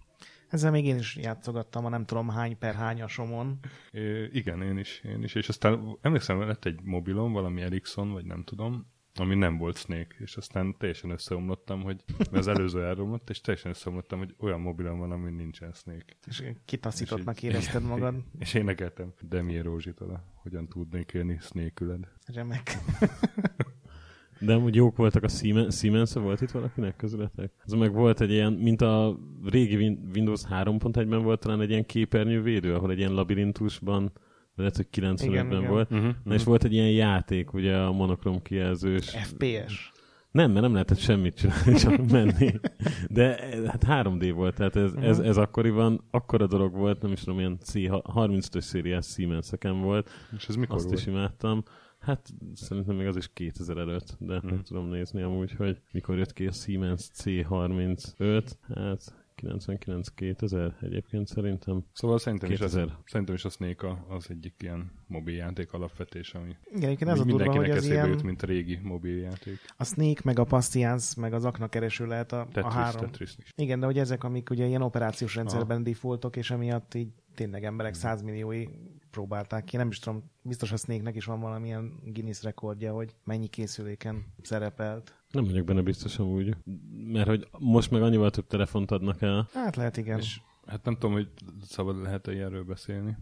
[0.52, 3.60] Ezzel még én is játszogattam a nem tudom hány per hányasomon.
[3.92, 5.36] É, igen, én is, én is.
[5.36, 10.15] És aztán emlékszem, lett egy mobilom, valami Ericsson, vagy nem tudom, ami nem volt Snake,
[10.19, 15.12] és aztán teljesen összeomlottam, hogy az előző elromlott, és teljesen összeomlottam, hogy olyan mobilom van,
[15.12, 16.06] ami nincsen Snake.
[16.28, 18.15] És kitaszítottnak érezted magad.
[18.39, 22.08] És énekeltem Demi Rózsitól, hogyan tudnék élni Snake-üled.
[22.26, 22.71] Remek.
[24.39, 27.52] De amúgy jók voltak a Siemens, siemens volt itt valakinek közületek?
[27.65, 32.74] Az meg volt egy ilyen, mint a régi Windows 3.1-ben volt talán egy ilyen képernyővédő,
[32.74, 34.12] ahol egy ilyen labirintusban
[34.56, 35.92] lehet, hogy 95-ben volt.
[35.92, 36.34] Uh-huh, uh-huh.
[36.34, 39.10] és volt egy ilyen játék, ugye a monokrom kijelzős.
[39.10, 39.92] FPS.
[40.32, 42.54] Nem, mert nem lehetett semmit csinálni, csak menni.
[43.08, 43.28] De
[43.68, 45.08] hát 3D volt, tehát ez, uh-huh.
[45.08, 50.10] ez, ez akkoriban akkora dolog volt, nem is tudom, ilyen C35-ös szériás siemens volt.
[50.38, 51.00] És ez mikor Azt volt?
[51.00, 51.64] is imádtam.
[52.00, 54.52] Hát szerintem még az is 2000 előtt, de uh-huh.
[54.52, 58.52] nem tudom nézni amúgy, hogy mikor jött ki a Siemens C35.
[58.76, 61.86] Hát 99-2000 egyébként szerintem.
[61.93, 62.84] Szóval szerintem 2000.
[62.84, 67.23] is, az, szerintem is a Snake az egyik ilyen mobiljáték alapvetés, ami Igen, ez a
[67.23, 68.08] durva, hogy az ilyen...
[68.08, 69.60] jut, mint a régi mobiljáték.
[69.77, 73.01] A Snake, meg a Pastians, meg az Akna kereső lehet a, Tetris, a három.
[73.01, 73.51] Tetris is.
[73.56, 75.84] Igen, de hogy ezek, amik ugye ilyen operációs rendszerben ah.
[75.84, 78.65] defaultok, és emiatt így tényleg emberek százmilliói
[79.12, 79.77] próbálták ki.
[79.77, 85.20] Nem is tudom, biztos a Snake-nek is van valamilyen Guinness rekordja, hogy mennyi készüléken szerepelt.
[85.32, 86.56] Nem vagyok benne biztosan úgy,
[87.06, 89.48] mert hogy most meg annyival több telefont adnak el.
[89.54, 90.20] Hát lehet, igen.
[90.20, 91.30] És hát nem tudom, hogy
[91.62, 93.17] szabad lehet-e ilyenről beszélni.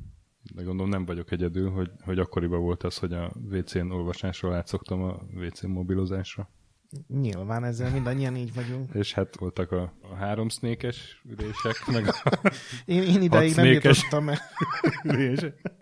[0.55, 5.01] De gondolom nem vagyok egyedül, hogy, hogy akkoriban volt az, hogy a WC-n olvasásról átszoktam
[5.01, 6.49] a WC-n mobilozásra.
[7.07, 8.93] Nyilván ezzel mindannyian így vagyunk.
[8.93, 12.51] És hát voltak a, a három sznékes ülések, meg a
[12.85, 14.39] én, én ideig nem jutottam el.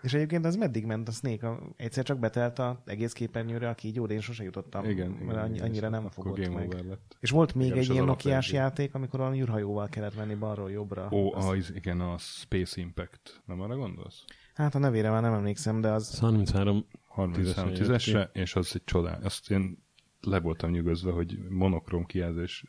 [0.01, 1.59] és egyébként az meddig ment a snake?
[1.77, 4.89] Egyszer csak betelt az egész képernyőre a kígyó, de én sose jutottam.
[4.89, 6.73] Igen, mert igen, annyi, annyira nem fogott meg.
[6.73, 7.17] Lett.
[7.19, 11.07] És volt még igen, egy ilyen nokiás játék, amikor a űrhajóval kellett menni balról jobbra.
[11.11, 11.45] Ó, az...
[11.45, 13.41] az, igen, a Space Impact.
[13.45, 14.23] Nem arra gondolsz?
[14.53, 16.19] Hát a nevére már nem emlékszem, de az...
[16.19, 19.19] 33 33 10-esre, és az egy csodál.
[19.23, 19.85] Azt én
[20.27, 22.63] le voltam nyugodva, hogy monokrom kijelzés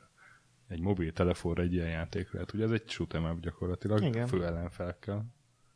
[0.69, 2.53] egy mobiltelefonra egy ilyen játék lehet.
[2.55, 4.27] Ugye ez egy shoot'em gyakorlatilag, Igen.
[4.27, 5.27] fő ellenfelekkel.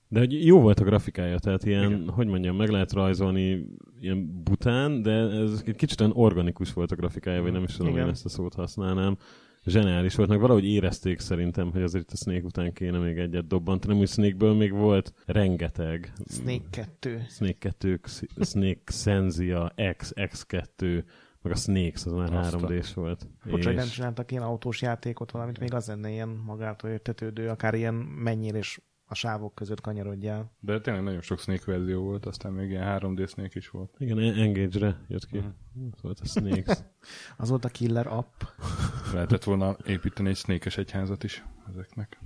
[0.09, 2.09] De hogy jó volt a grafikája, tehát ilyen, Igen.
[2.09, 3.67] hogy mondjam, meg lehet rajzolni
[4.01, 7.93] ilyen bután, de ez egy kicsit olyan organikus volt a grafikája, vagy nem is tudom,
[7.93, 9.17] hogy ezt a szót használnám.
[9.65, 13.99] Zseniális volt, meg valahogy érezték szerintem, hogy azért a Snake után kéne még egyet dobbantani,
[13.99, 16.13] hogy Snake-ből még volt rengeteg.
[16.31, 17.23] Snake 2.
[17.29, 18.01] Snake 2,
[18.41, 21.05] Snake Senzia, X, X2,
[21.43, 23.27] meg a Snakes, az már 3D-s volt.
[23.45, 23.75] Bocs, és...
[23.75, 28.59] nem csináltak ilyen autós játékot, valamit még az lenne ilyen magától értetődő, akár ilyen mennyire
[28.59, 28.81] és
[29.13, 30.53] a sávok között kanyarodjál.
[30.61, 33.95] De tényleg nagyon sok Snake verzió volt, aztán még ilyen 3D Snake is volt.
[33.99, 35.39] Igen, Engage-re jött ki.
[35.39, 35.53] Uh-huh.
[36.01, 36.79] Volt a Snakes.
[37.37, 38.43] az volt a killer app.
[39.15, 42.19] Lehetett volna építeni egy snake egyházat is ezeknek.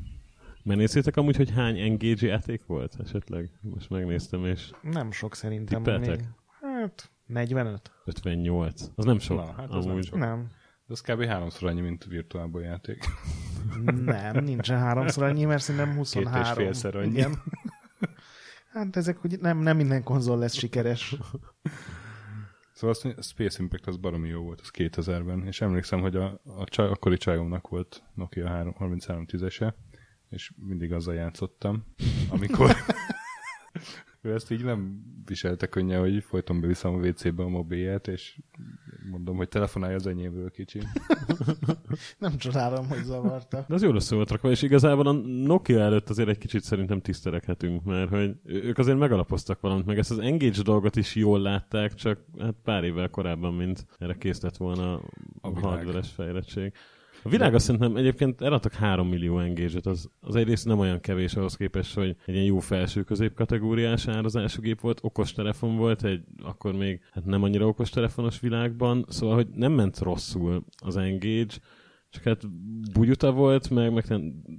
[0.62, 3.50] Megnéztétek amúgy, hogy hány Engage játék volt esetleg?
[3.60, 4.70] Most megnéztem, és...
[4.82, 5.82] Nem sok szerintem.
[5.82, 6.18] Tippeltek?
[6.18, 6.28] Még.
[6.60, 7.92] Hát 45?
[8.04, 8.82] 58.
[8.94, 9.36] Az nem sok.
[9.36, 9.86] Na, hát az amúgy.
[9.86, 10.18] nem sok.
[10.18, 10.50] Nem.
[10.86, 11.24] De az kb.
[11.24, 13.04] háromszor annyi, mint virtuálból játék.
[14.04, 16.32] Nem, nincsen háromszor annyi, mert szerintem 23.
[16.32, 17.16] Két és félszer annyi.
[17.16, 17.42] Igen.
[18.72, 21.16] Hát ezek hogy nem, nem minden konzol lesz sikeres.
[22.72, 26.64] Szóval a Space Impact az baromi jó volt, az 2000-ben, és emlékszem, hogy a, a
[26.64, 29.74] csaj, akkori csajomnak volt Nokia 3310-ese,
[30.28, 31.84] és mindig azzal játszottam,
[32.28, 32.76] amikor
[34.26, 38.38] ő ezt így nem viselte könnyen, hogy folyton beviszem a WC-be a mobilját, és
[39.10, 40.80] mondom, hogy telefonálj az enyémről kicsi.
[42.18, 43.64] nem csodálom, hogy zavarta.
[43.68, 45.12] De az jól össze volt rakva, és igazából a
[45.46, 50.10] Nokia előtt azért egy kicsit szerintem tiszteleghetünk, mert hogy ők azért megalapoztak valamit, meg ezt
[50.10, 54.56] az Engage dolgot is jól látták, csak hát pár évvel korábban, mint erre kész lett
[54.56, 55.02] volna a,
[55.40, 56.72] a hardveres fejlettség.
[57.26, 61.34] A világ azt szerintem egyébként eladtak 3 millió engage az, az egyrészt nem olyan kevés
[61.34, 66.04] ahhoz képest, hogy egy ilyen jó felső közép kategóriás árazású gép volt, okos telefon volt,
[66.04, 70.96] egy akkor még hát nem annyira okos telefonos világban, szóval, hogy nem ment rosszul az
[70.96, 71.54] engage,
[72.10, 72.42] csak hát
[72.92, 74.04] bugyuta volt, meg, meg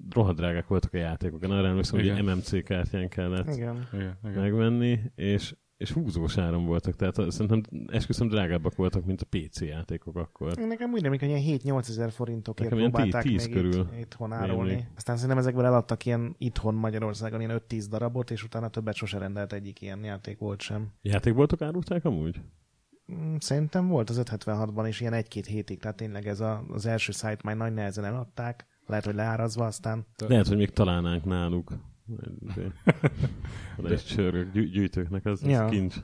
[0.09, 1.43] rohadt drágák voltak a játékok.
[1.43, 3.87] Én arra emlékszem, hogy MMC kártyán kellett Igen.
[3.93, 4.41] Igen, igen.
[4.41, 10.15] megvenni, és, és húzós áron voltak, tehát szerintem esküszöm drágábbak voltak, mint a PC játékok
[10.15, 10.55] akkor.
[10.55, 14.33] Nekem úgy remélem, hogy ilyen 7-8 ezer forintokért Nekem próbálták 10 még körül itt, itthon
[14.33, 14.69] árulni.
[14.69, 14.87] rémlik.
[14.95, 19.53] Aztán szerintem ezekből eladtak ilyen itthon Magyarországon ilyen 5-10 darabot, és utána többet sose rendelt
[19.53, 20.87] egyik ilyen játék volt sem.
[21.01, 22.41] Játékboltok árulták amúgy?
[23.13, 27.11] Mm, Szerintem volt az 576-ban is ilyen egy-két hétig, tehát tényleg ez a, az első
[27.11, 31.71] szájt már nagy nehezen eladták, lehet, hogy leárazva, aztán Lehet, hogy még találnánk náluk.
[33.77, 35.65] Oda is csörgök, gyű- gyűjtőknek, az, az Ja.
[35.65, 35.95] kincs.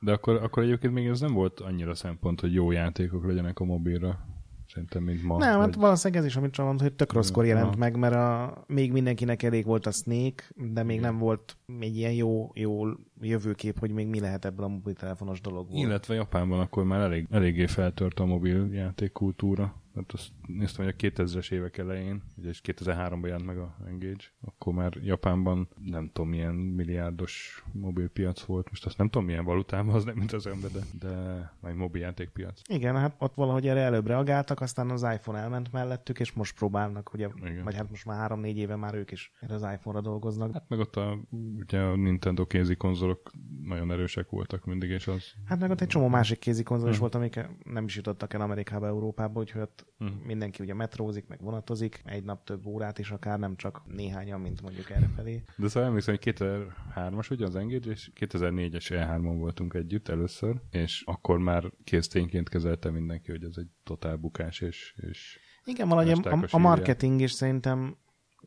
[0.00, 3.64] De akkor, akkor egyébként még ez nem volt annyira szempont, hogy jó játékok legyenek a
[3.64, 4.26] mobilra.
[4.66, 5.38] Szerintem, mint ma.
[5.38, 5.76] Nem, hát vagy...
[5.76, 7.78] valószínűleg ez is, amit csak mondta, hogy tök rosszkor jelent Ja.
[7.78, 12.12] meg, mert a, még mindenkinek elég volt a Snake, de még nem volt egy ilyen
[12.12, 12.84] jó, jó
[13.20, 15.78] jövőkép, hogy még mi lehet ebből a mobiltelefonos dologból.
[15.78, 19.81] Illetve Japánban akkor már elég, eléggé feltört a mobil játékkultúra.
[19.94, 24.24] Hát azt néztem, hogy a 2000-es évek elején, ugye és 2003-ban jelent meg a Engage,
[24.40, 28.68] akkor már Japánban nem tudom milyen milliárdos mobilpiac volt.
[28.70, 32.60] Most azt nem tudom milyen valutában, az nem mint az ember, de, de majd mobiljátékpiac.
[32.68, 37.12] Igen, hát ott valahogy erre előbb reagáltak, aztán az iPhone elment mellettük, és most próbálnak,
[37.12, 37.64] ugye, Igen.
[37.64, 40.52] vagy hát most már három-négy éve már ők is erre az iPhone-ra dolgoznak.
[40.52, 41.18] Hát meg ott a,
[41.58, 43.30] ugye a Nintendo kézi konzolok
[43.64, 46.98] nagyon erősek voltak mindig, és az Hát meg ott egy csomó másik kézi konzol is
[46.98, 50.06] volt, amik nem is jutottak el Amerikába, Európába, úgyhogy ott Hm.
[50.06, 54.62] mindenki ugye metrózik, meg vonatozik, egy nap több órát is akár, nem csak néhányan, mint
[54.62, 55.42] mondjuk errefelé.
[55.56, 61.02] De szóval emlékszem, hogy 2003-as ugye az Engage, és 2004-es E3-on voltunk együtt először, és
[61.06, 66.44] akkor már késztényként kezelte mindenki, hogy ez egy totál bukás, és, és Igen, valahogy a,
[66.50, 67.96] a marketing is szerintem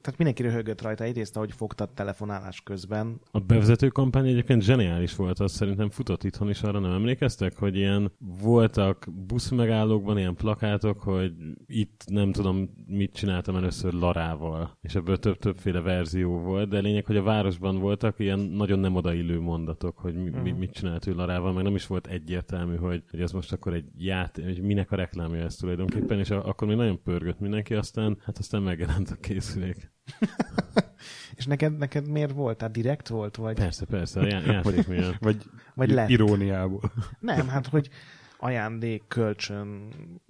[0.06, 3.20] tehát mindenki röhögött rajta, egyrészt, ahogy fogtad telefonálás közben.
[3.32, 7.76] A bevezető kampány egyébként zseniális volt, az szerintem futott itthon is, arra nem emlékeztek, hogy
[7.76, 11.34] ilyen voltak buszmegállókban ilyen plakátok, hogy
[11.68, 17.18] itt nem tudom, mit csináltam először Larával, és ebből több-többféle verzió volt, de lényeg, hogy
[17.18, 21.54] a városban voltak ilyen nagyon nem odaillő mondatok, hogy mi, mi, mit csinált ő Larával,
[21.54, 24.96] meg nem is volt egyértelmű, hogy, hogy ez most akkor egy játék, hogy minek a
[24.96, 29.16] reklámja ez tulajdonképpen, és a, akkor még nagyon pörgött mindenki, aztán, hát aztán megjelent a
[29.16, 29.94] készülék.
[31.36, 32.58] És neked, neked miért volt?
[32.58, 33.36] Tehát direkt volt?
[33.36, 35.18] Vagy, Persze, persze, a já- játék miatt.
[35.28, 36.10] vagy, vagy lett?
[36.10, 36.92] iróniából.
[37.20, 37.90] Nem, hát hogy
[38.38, 39.88] ajándék, kölcsön,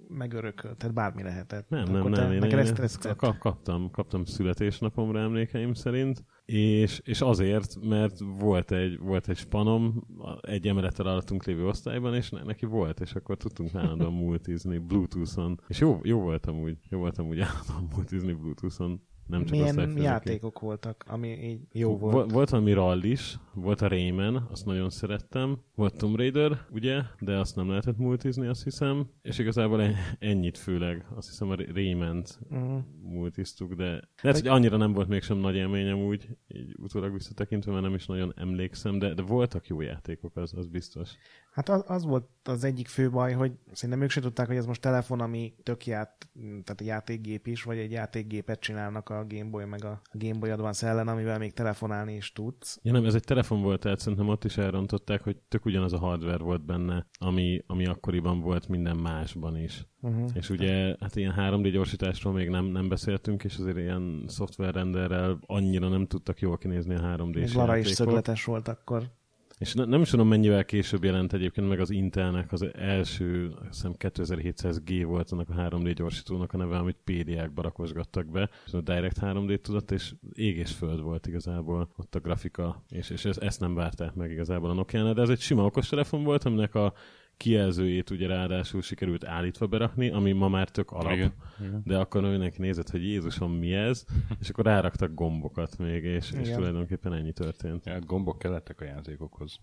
[0.08, 1.68] megörökölt, tehát bármi lehetett.
[1.68, 2.32] Nem, Akkor nem, te, nem.
[2.32, 3.16] Én, neked én, ezt tetszett?
[3.16, 10.06] kap, kaptam, kaptam születésnapomra emlékeim szerint, és, és azért, mert volt egy, volt egy spanom
[10.40, 15.60] egy emelettel alattunk lévő osztályban, és ne, neki volt, és akkor tudtunk állandóan multizni Bluetooth-on.
[15.68, 19.02] És jó, jó voltam úgy, jó voltam úgy állandóan multizni Bluetooth-on.
[19.26, 22.12] Nem csak Milyen játékok voltak, ami így jó volt?
[22.12, 25.58] Volt, volt valami rallis, volt a Rayman, azt nagyon szerettem.
[25.74, 29.06] Volt Tomb Raider, ugye, de azt nem lehetett multizni, azt hiszem.
[29.22, 32.76] És igazából en- ennyit főleg, azt hiszem a Rayman-t Mhm.
[33.02, 33.84] multiztuk, de
[34.22, 38.06] lehet, hogy annyira nem volt mégsem nagy élményem úgy, így utólag visszatekintve, mert nem is
[38.06, 41.10] nagyon emlékszem, de, de voltak jó játékok, az, az biztos.
[41.56, 44.66] Hát az, az volt az egyik fő baj, hogy szerintem ők se tudták, hogy ez
[44.66, 49.64] most telefon, ami tök ját, tehát játékgép is, vagy egy játékgépet csinálnak a Game Boy
[49.64, 52.78] meg a Game Boy Advance ellen, amivel még telefonálni is tudsz.
[52.82, 55.98] Ja nem, ez egy telefon volt, tehát szerintem ott is elrontották, hogy tök ugyanaz a
[55.98, 59.86] hardware volt benne, ami, ami akkoriban volt minden másban is.
[60.00, 60.30] Uh-huh.
[60.34, 65.88] És ugye, hát ilyen 3D gyorsításról még nem, nem beszéltünk, és azért ilyen szoftverrenderrel annyira
[65.88, 69.10] nem tudtak jól kinézni a 3D-s Még Lara is szögletes volt akkor.
[69.58, 73.94] És ne, nem is tudom, mennyivel később jelent egyébként meg az Intelnek az első, hiszem
[73.98, 79.18] 2700G volt annak a 3D gyorsítónak a neve, amit PDA-kba rakosgattak be, és a Direct
[79.20, 83.74] 3D tudott, és ég és föld volt igazából ott a grafika, és, és ezt, nem
[83.74, 86.92] várták meg igazából a nokia de ez egy sima okostelefon volt, aminek a
[87.36, 91.12] kijelzőjét ugye ráadásul sikerült állítva berakni, ami ma már tök alap.
[91.12, 91.82] Igen, igen.
[91.84, 94.04] De akkor mindenki nézett, hogy Jézusom mi ez,
[94.40, 96.56] és akkor ráraktak gombokat még, és, és Igen.
[96.56, 97.86] tulajdonképpen ennyi történt.
[97.86, 99.60] Ja, Hát gombok kellettek a játékokhoz.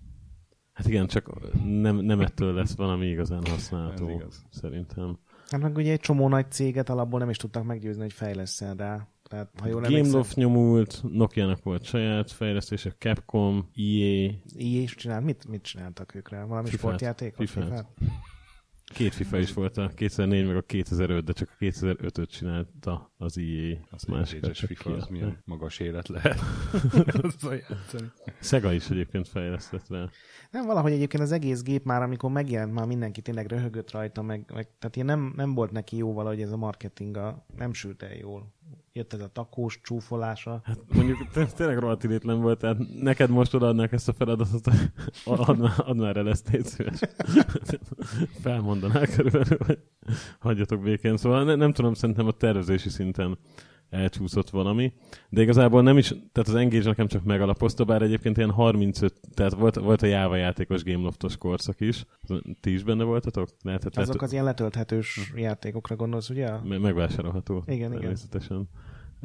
[0.73, 4.45] Hát igen, csak nem, nem ettől lesz valami igazán Ez használható, igaz.
[4.49, 5.17] szerintem.
[5.49, 9.07] Hát meg ugye egy csomó nagy céget alapból nem is tudtak meggyőzni, hogy fejleszten rá.
[9.34, 15.24] Tehát, ha jól Gameloft nyomult, Nokia-nak volt saját fejlesztése, Capcom, EA, EA is csinált.
[15.24, 16.46] Mit, mit csináltak ők rá?
[16.46, 16.80] Valami Fifát.
[16.80, 17.50] sportjátékot?
[17.50, 17.88] Fifát?
[18.93, 23.38] Két FIFA is volt a 2004 meg a 2005, de csak a 2005-öt csinálta az
[23.38, 23.78] EA.
[23.89, 26.39] Az másik FIFA az milyen magas élet lehet.
[28.41, 30.10] Sega is egyébként fejlesztett rá.
[30.53, 34.51] Nem, valahogy egyébként az egész gép már, amikor megjelent, már mindenki tényleg röhögött rajta, meg,
[34.53, 37.19] meg tehát ilyen nem, nem volt neki jó valahogy ez a marketing,
[37.57, 38.53] nem sült el jól
[38.91, 40.61] jött ez a takós csúfolása.
[40.63, 41.17] Hát mondjuk
[41.55, 44.67] tényleg rohadt volt, tehát neked most odaadnák ezt a feladatot,
[45.25, 46.65] add már, add már el ezt, légy
[49.15, 49.79] körülbelül, hogy
[50.39, 51.17] hagyjatok békén.
[51.17, 53.37] Szóval ne, nem tudom, szerintem a tervezési szinten
[53.93, 54.93] elcsúszott valami,
[55.29, 59.53] de igazából nem is, tehát az Engage nekem csak megalapozta, bár egyébként ilyen 35, tehát
[59.53, 62.06] volt, volt a Java játékos Gameloftos korszak is.
[62.62, 63.49] Ti is benne voltatok?
[63.63, 66.49] Lehetett, Azok az ilyen letölthetős játékokra gondolsz, ugye?
[66.63, 67.63] Me- megvásárolható.
[67.65, 68.15] Igen, igen.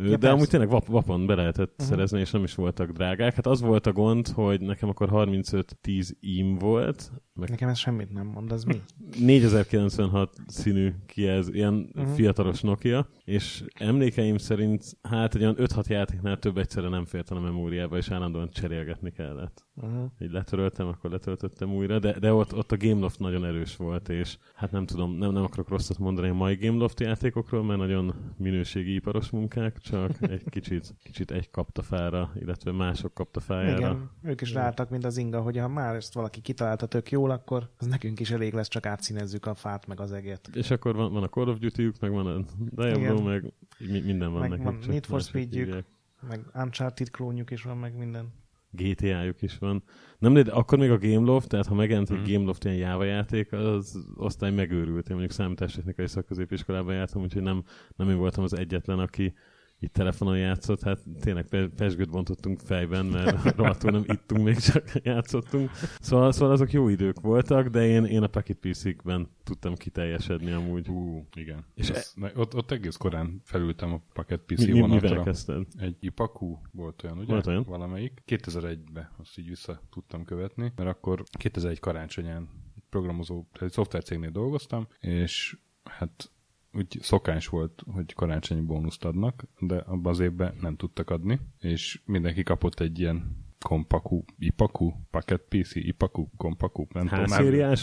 [0.00, 0.34] Ja, De persze.
[0.34, 1.86] amúgy tényleg vap, vapon be lehetett uh-huh.
[1.86, 3.34] szerezni, és nem is voltak drágák.
[3.34, 7.12] Hát az volt a gond, hogy nekem akkor 35-10 im volt.
[7.34, 8.80] Meg nekem ez semmit nem mond, az mi?
[9.26, 12.14] 4096 színű kijelz, ilyen uh-huh.
[12.14, 17.40] fiatalos Nokia, és emlékeim szerint hát egy olyan 5-6 játéknál több egyszerre nem fért a
[17.40, 19.66] memóriába, és állandóan cserélgetni kellett.
[19.82, 20.10] Uh-huh.
[20.18, 24.38] Így letöröltem, akkor letöltöttem újra, de, de ott, ott a Gameloft nagyon erős volt, és
[24.54, 28.94] hát nem tudom, nem, nem akarok rosszat mondani a mai Gameloft játékokról, mert nagyon minőségi
[28.94, 33.78] iparos munkák, csak egy kicsit, kicsit egy kapta fára, illetve mások kapta fájára.
[33.78, 37.30] Igen, ők is ráálltak, mint az inga, hogy ha már ezt valaki kitalálta tök jól,
[37.30, 40.48] akkor az nekünk is elég lesz, csak átszínezzük a fát meg az eget.
[40.52, 44.40] És akkor van, van a Call of duty meg van a Diablo, meg minden van
[44.40, 44.64] meg nekik.
[44.64, 45.84] Van Need for speed
[46.20, 48.32] meg Uncharted klónjuk is van, meg minden.
[48.70, 49.82] GTA-juk is van.
[50.18, 52.32] Nem, de akkor még a Gameloft, tehát ha megjelent egy mm.
[52.32, 55.08] Gameloft ilyen Java játék, az osztály megőrült.
[55.08, 57.62] Én mondjuk számítástechnikai szakközépiskolában jártam, úgyhogy nem,
[57.96, 59.34] nem én voltam az egyetlen, aki
[59.80, 65.70] itt telefonon játszott, hát tényleg pesgőt bontottunk fejben, mert rohadtul nem ittunk, még csak játszottunk.
[66.00, 70.86] Szóval, szóval azok jó idők voltak, de én, én a Packet PC-ben tudtam kiteljesedni amúgy.
[70.86, 71.64] Hú, igen.
[71.74, 72.32] És Ez, e...
[72.34, 75.08] ott, ott egész korán felültem a Packet PC mi, vonatra.
[75.08, 75.66] Mivel kezdted?
[75.76, 77.32] Egy Ipaku volt olyan, ugye?
[77.32, 77.62] Volt olyan?
[77.62, 78.22] Valamelyik.
[78.26, 82.48] 2001-ben azt így vissza tudtam követni, mert akkor 2001 karácsonyán
[82.90, 86.30] programozó, egy szoftvercégnél dolgoztam, és hát
[86.72, 92.00] úgy szokás volt, hogy karácsonyi bónuszt adnak, de abban az évben nem tudtak adni, és
[92.04, 97.24] mindenki kapott egy ilyen kompaku, ipaku, paket PC, ipaku, kompaku, nem tudom.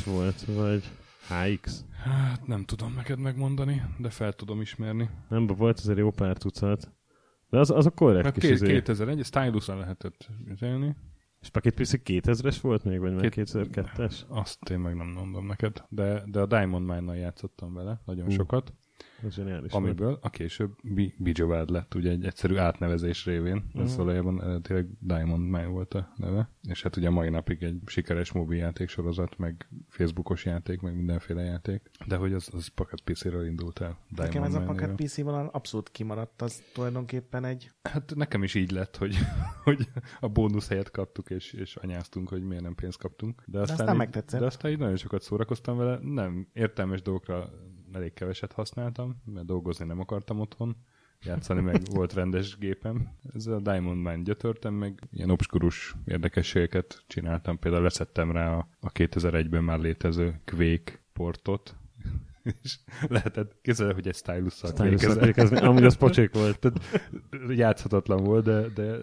[0.06, 0.84] volt, vagy
[1.28, 1.86] HX?
[2.04, 5.10] Hát nem tudom neked megmondani, de fel tudom ismerni.
[5.30, 6.92] Nem, volt azért jó pár tucat.
[7.50, 10.96] De az, az a korrekt hát kis 2001, stylus lehetett üzelni.
[11.46, 14.16] És Packet PC 2000-es volt még, vagy meg 2002-es?
[14.28, 18.34] Azt én meg nem mondom neked, de, de a Diamond Mine-nal játszottam vele nagyon uh.
[18.34, 18.74] sokat.
[19.26, 19.72] Ez zseniális.
[19.72, 20.24] Amiből volt.
[20.24, 20.76] a később
[21.18, 23.64] Bijobád lett, ugye egy egyszerű átnevezés révén.
[23.78, 23.82] Mm.
[23.82, 26.50] Ez valójában eredetileg Diamond Mine volt a neve.
[26.62, 31.90] És hát ugye mai napig egy sikeres mobiljáték sorozat, meg Facebookos játék, meg mindenféle játék.
[32.08, 33.98] De hogy az, az Pocket PC-ről indult el.
[34.10, 37.72] Diamond nekem ez a Pocket PC vonal abszolút kimaradt, az tulajdonképpen egy...
[37.84, 39.16] Hát nekem is így lett, hogy,
[39.64, 43.44] hogy a bónusz helyet kaptuk, és, és anyáztunk, hogy miért nem pénzt kaptunk.
[43.46, 44.40] De aztán, de aztán így, megtetszett.
[44.40, 47.50] De aztán így nagyon sokat szórakoztam vele, nem értelmes dolgokra
[47.96, 50.76] elég keveset használtam, mert dolgozni nem akartam otthon.
[51.24, 53.10] Játszani meg volt rendes gépem.
[53.34, 57.60] Ez a Diamond Mine gyötörtem, meg ilyen obskurus érdekességeket csináltam.
[57.60, 61.76] Például leszettem rá a, a 2001-ben már létező Quake portot,
[62.64, 62.78] és
[63.08, 65.58] lehetett kézzel, hogy egy stylus-szal kvékezni.
[65.58, 66.60] Amúgy az pocsék volt.
[66.60, 67.08] Tehát
[67.48, 68.98] játszhatatlan volt, de, de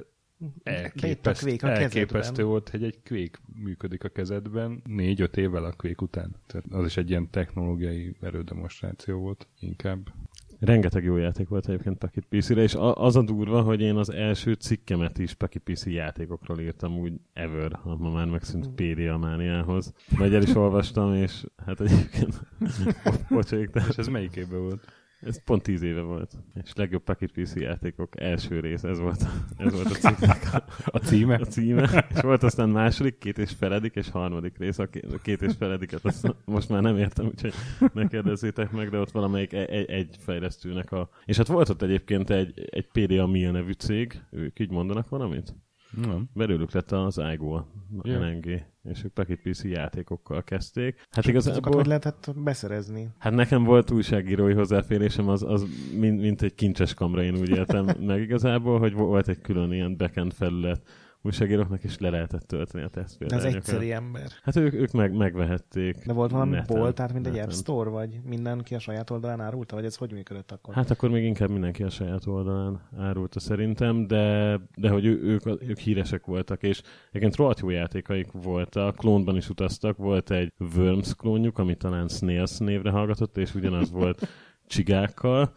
[0.62, 6.34] elképeszt, a elképesztő volt, hogy egy kvék működik a kezedben négy-öt évvel a kvék után.
[6.46, 10.12] Tehát az is egy ilyen technológiai erődemonstráció volt inkább.
[10.60, 14.52] Rengeteg jó játék volt egyébként Packet PC-re, és az a durva, hogy én az első
[14.52, 19.92] cikkemet is Packet PC játékokról írtam úgy ever, ma már megszűnt PDA mániához.
[20.18, 22.40] Vagy el is olvastam, és hát egyébként
[23.28, 23.70] pocsék.
[23.88, 25.01] És ez melyik évben volt?
[25.26, 26.32] Ez pont tíz éve volt.
[26.62, 30.98] És legjobb Packet PC játékok első rész, ez volt, ez volt a cikknek a, a
[30.98, 31.34] címe.
[31.34, 32.06] A címe.
[32.14, 34.78] És volt aztán második, két és feledik, és harmadik rész.
[34.78, 34.88] A
[35.22, 37.52] két és felediket azt most már nem értem, úgyhogy
[37.92, 41.08] ne kérdezzétek meg, de ott valamelyik egy, egy, egy fejlesztőnek a...
[41.24, 45.54] És hát volt ott egyébként egy, egy PDA Mia nevű cég, ők így mondanak valamit?
[45.96, 46.28] Nem.
[46.34, 47.66] Belőlük lett az IGO, a
[48.02, 48.20] yeah.
[48.20, 51.06] NNG, és ők Packet PC játékokkal kezdték.
[51.10, 51.60] Hát igazából...
[51.60, 53.08] Azokat hogy lehetett beszerezni?
[53.18, 55.66] Hát nekem volt újságírói hozzáférésem, az, az
[55.98, 59.96] mint, mint egy kincses kamra, én úgy éltem meg igazából, hogy volt egy külön ilyen
[59.96, 60.82] backend felület,
[61.22, 63.54] újságíróknak, és le lehetett tölteni a tesztpéldányokat.
[63.54, 64.26] egyszeri ember.
[64.42, 66.06] Hát ők, ők meg, megvehették.
[66.06, 67.38] De volt valami bolt, tehát mint egy.
[67.38, 70.74] App Store, vagy mindenki a saját oldalán árulta, vagy ez hogy működött akkor?
[70.74, 75.46] Hát akkor még inkább mindenki a saját oldalán árulta szerintem, de, de hogy ő, ők,
[75.46, 81.14] ők híresek voltak, és egyébként rohadt jó játékaik voltak, klónban is utaztak, volt egy Worms
[81.14, 84.28] klónjuk, ami talán Snails névre hallgatott, és ugyanaz volt
[84.66, 85.52] csigákkal.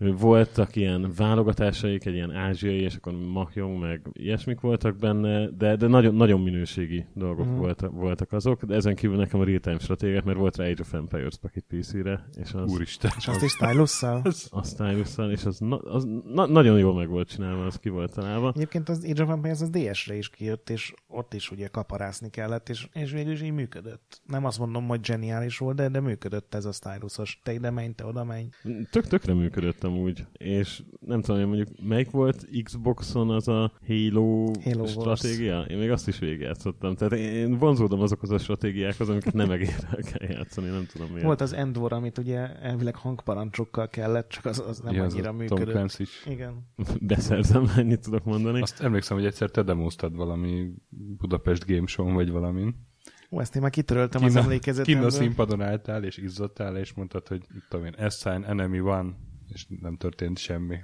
[0.00, 5.86] Voltak ilyen válogatásaik, egy ilyen ázsiai, és akkor Mahjong, meg ilyesmik voltak benne, de, de
[5.86, 7.56] nagyon, nagyon minőségi dolgok mm.
[7.56, 10.92] voltak, voltak azok, de ezen kívül nekem a real-time stratégiák, mert volt rá Age of
[10.92, 13.10] Empires Pocket PC-re, és az, Úristen.
[13.16, 14.22] És azt is stylusszal?
[14.50, 18.14] a stylus és az, na, az na, nagyon jól meg volt csinálva, az ki volt
[18.14, 18.52] találva.
[18.54, 22.68] Egyébként az Age of Empires az DS-re is kijött, és ott is ugye kaparászni kellett,
[22.68, 24.20] és, és végül is így működött.
[24.26, 27.40] Nem azt mondom, hogy zseniális volt, de, de működött ez a stylusos.
[27.42, 28.48] Te ide menj, te oda menj.
[28.90, 34.50] Tök tökre működött amúgy, és nem tudom, én mondjuk melyik volt Xboxon az a Halo,
[34.64, 35.60] Halo stratégia?
[35.62, 36.94] Én még azt is végigjátszottam.
[36.94, 39.74] Tehát én- én vonzódom azokhoz a stratégiákhoz, amiket nem megér
[40.12, 41.24] kell játszani, nem tudom miért.
[41.24, 45.12] Volt az End War, amit ugye elvileg hangparancsokkal kellett, csak az, az nem Ja, az
[45.12, 45.70] annyira a Tom működött.
[45.74, 46.26] Clancy is.
[46.26, 46.66] Igen.
[47.00, 48.60] Beszerzem, ennyit tudok mondani.
[48.60, 50.70] Azt emlékszem, hogy egyszer te demoztad valami
[51.18, 52.88] Budapest Game Show vagy valamin.
[53.30, 55.10] Ó, ezt én már kitöröltem az Kinn a emlékezetemből.
[55.10, 59.08] színpadon álltál, és izzottál, és mondtad, hogy mit tudom én, S-sign enemy one,
[59.52, 60.76] és nem történt semmi.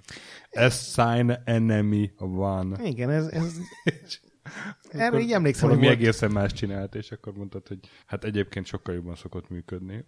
[0.70, 2.84] S-sign enemy one.
[2.84, 3.58] Igen, ez, ez
[4.88, 8.94] erre így emlékszem, hogy volt, egészen más csinált, és akkor mondtad, hogy hát egyébként sokkal
[8.94, 10.04] jobban szokott működni.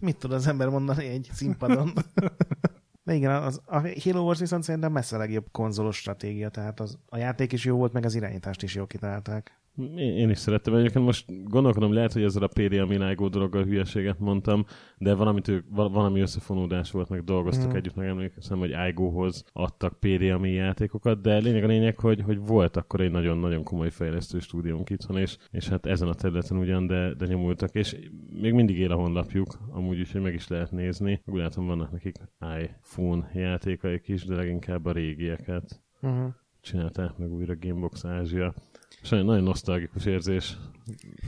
[0.00, 1.92] mit tud az ember mondani egy színpadon.
[3.04, 6.98] De igen, az, a Halo Wars viszont szerintem messze a legjobb konzolos stratégia, tehát az,
[7.06, 9.59] a játék is jó volt, meg az irányítást is jól kitalálták.
[9.96, 10.74] Én, is szerettem.
[10.74, 14.64] Egyébként most gondolkodom, lehet, hogy ezzel a PDA Milágó dologgal hülyeséget mondtam,
[14.98, 17.76] de valamit ők, val- valami összefonódás volt, meg dolgoztak mm.
[17.76, 22.76] együtt, meg emlékszem, hogy iGo-hoz adtak PDA játékokat, de lényeg a lényeg, hogy, hogy volt
[22.76, 27.14] akkor egy nagyon-nagyon komoly fejlesztő stúdiónk itthon, és, és hát ezen a területen ugyan, de,
[27.14, 27.96] de nyomultak, és
[28.40, 31.22] még mindig él a honlapjuk, amúgy is, hogy meg is lehet nézni.
[31.26, 32.16] Úgy látom, vannak nekik
[32.62, 36.32] iPhone játékaik is, de leginkább a régieket Uh-huh.
[36.60, 38.54] csinálták meg újra Gamebox Ázsia.
[39.02, 40.56] És nagyon, nagyon nosztalgikus érzés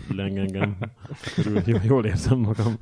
[0.09, 0.77] leng engem.
[1.35, 2.75] Körül, jó- jól érzem magam.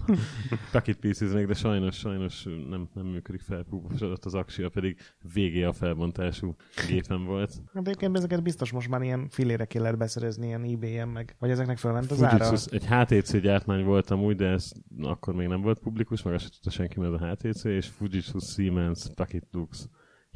[0.73, 3.63] Packet pieces de sajnos, sajnos nem, nem működik fel.
[3.63, 4.97] Púposodott az aksia, pedig
[5.35, 6.57] VGA felbontású
[6.89, 7.63] gépen volt.
[7.75, 11.51] Hát egyébként ezeket biztos most már ilyen filére kell lehet beszerezni, ilyen ebay-en meg, vagy
[11.51, 12.53] ezeknek fölment az ára.
[12.71, 14.73] Egy HTC gyártmány voltam úgy, de ez
[15.03, 18.39] akkor még nem volt publikus, meg azt sem tudta senki, mert a HTC, és Fujitsu
[18.39, 19.89] Siemens Packet Lux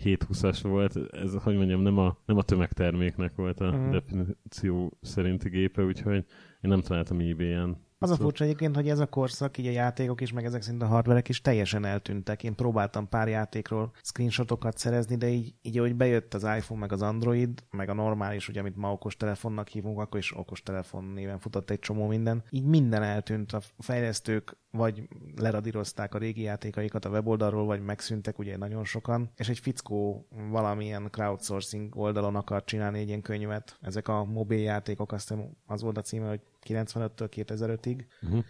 [0.02, 3.90] 720-as volt, ez, hogy mondjam, nem a, nem a tömegterméknek volt a Mhm.
[3.90, 7.76] definíció szerinti gépe, úgyhogy én nem találtam eBay-en.
[8.04, 10.82] Az a furcsa egyébként, hogy ez a korszak, így a játékok is, meg ezek szerint
[10.82, 12.42] a hardverek is teljesen eltűntek.
[12.42, 17.02] Én próbáltam pár játékról screenshotokat szerezni, de így, így ahogy bejött az iPhone, meg az
[17.02, 21.38] Android, meg a normális, ugye, amit ma okos telefonnak hívunk, akkor is okos telefon néven
[21.38, 22.42] futott egy csomó minden.
[22.50, 23.52] Így minden eltűnt.
[23.52, 29.48] A fejlesztők vagy leradírozták a régi játékaikat a weboldalról, vagy megszűntek ugye nagyon sokan, és
[29.48, 33.78] egy fickó valamilyen crowdsourcing oldalon akar csinálni egy ilyen könyvet.
[33.80, 38.44] Ezek a mobil játékok, azt hiszem az volt a címe, hogy 95-től 2005-ig, Uh-huh.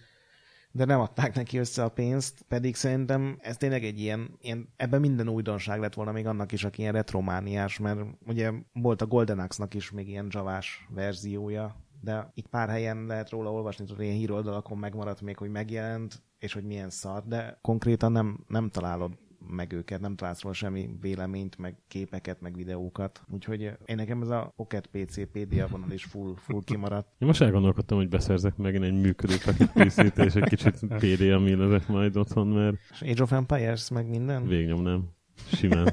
[0.72, 5.00] de nem adták neki össze a pénzt, pedig szerintem ez tényleg egy ilyen, ilyen ebben
[5.00, 9.38] minden újdonság lett volna még annak is, aki ilyen retromániás, mert ugye volt a Golden
[9.38, 14.16] Axe-nak is még ilyen javás verziója, de itt pár helyen lehet róla olvasni, hogy ilyen
[14.16, 19.12] híroldalakon megmaradt még, hogy megjelent, és hogy milyen szar, de konkrétan nem, nem találod
[19.48, 23.22] meg őket, nem találsz róla semmi véleményt, meg képeket, meg videókat.
[23.30, 27.08] Úgyhogy én nekem ez a Pocket PC PDA vonal is full, full kimaradt.
[27.18, 29.34] Én most elgondolkodtam, hogy beszerzek megint egy működő
[29.74, 34.46] PC-t, és egy kicsit PDA millezek majd otthon, mert És Age of Empires, meg minden?
[34.46, 35.08] végnyomnám.
[35.52, 35.84] Simán.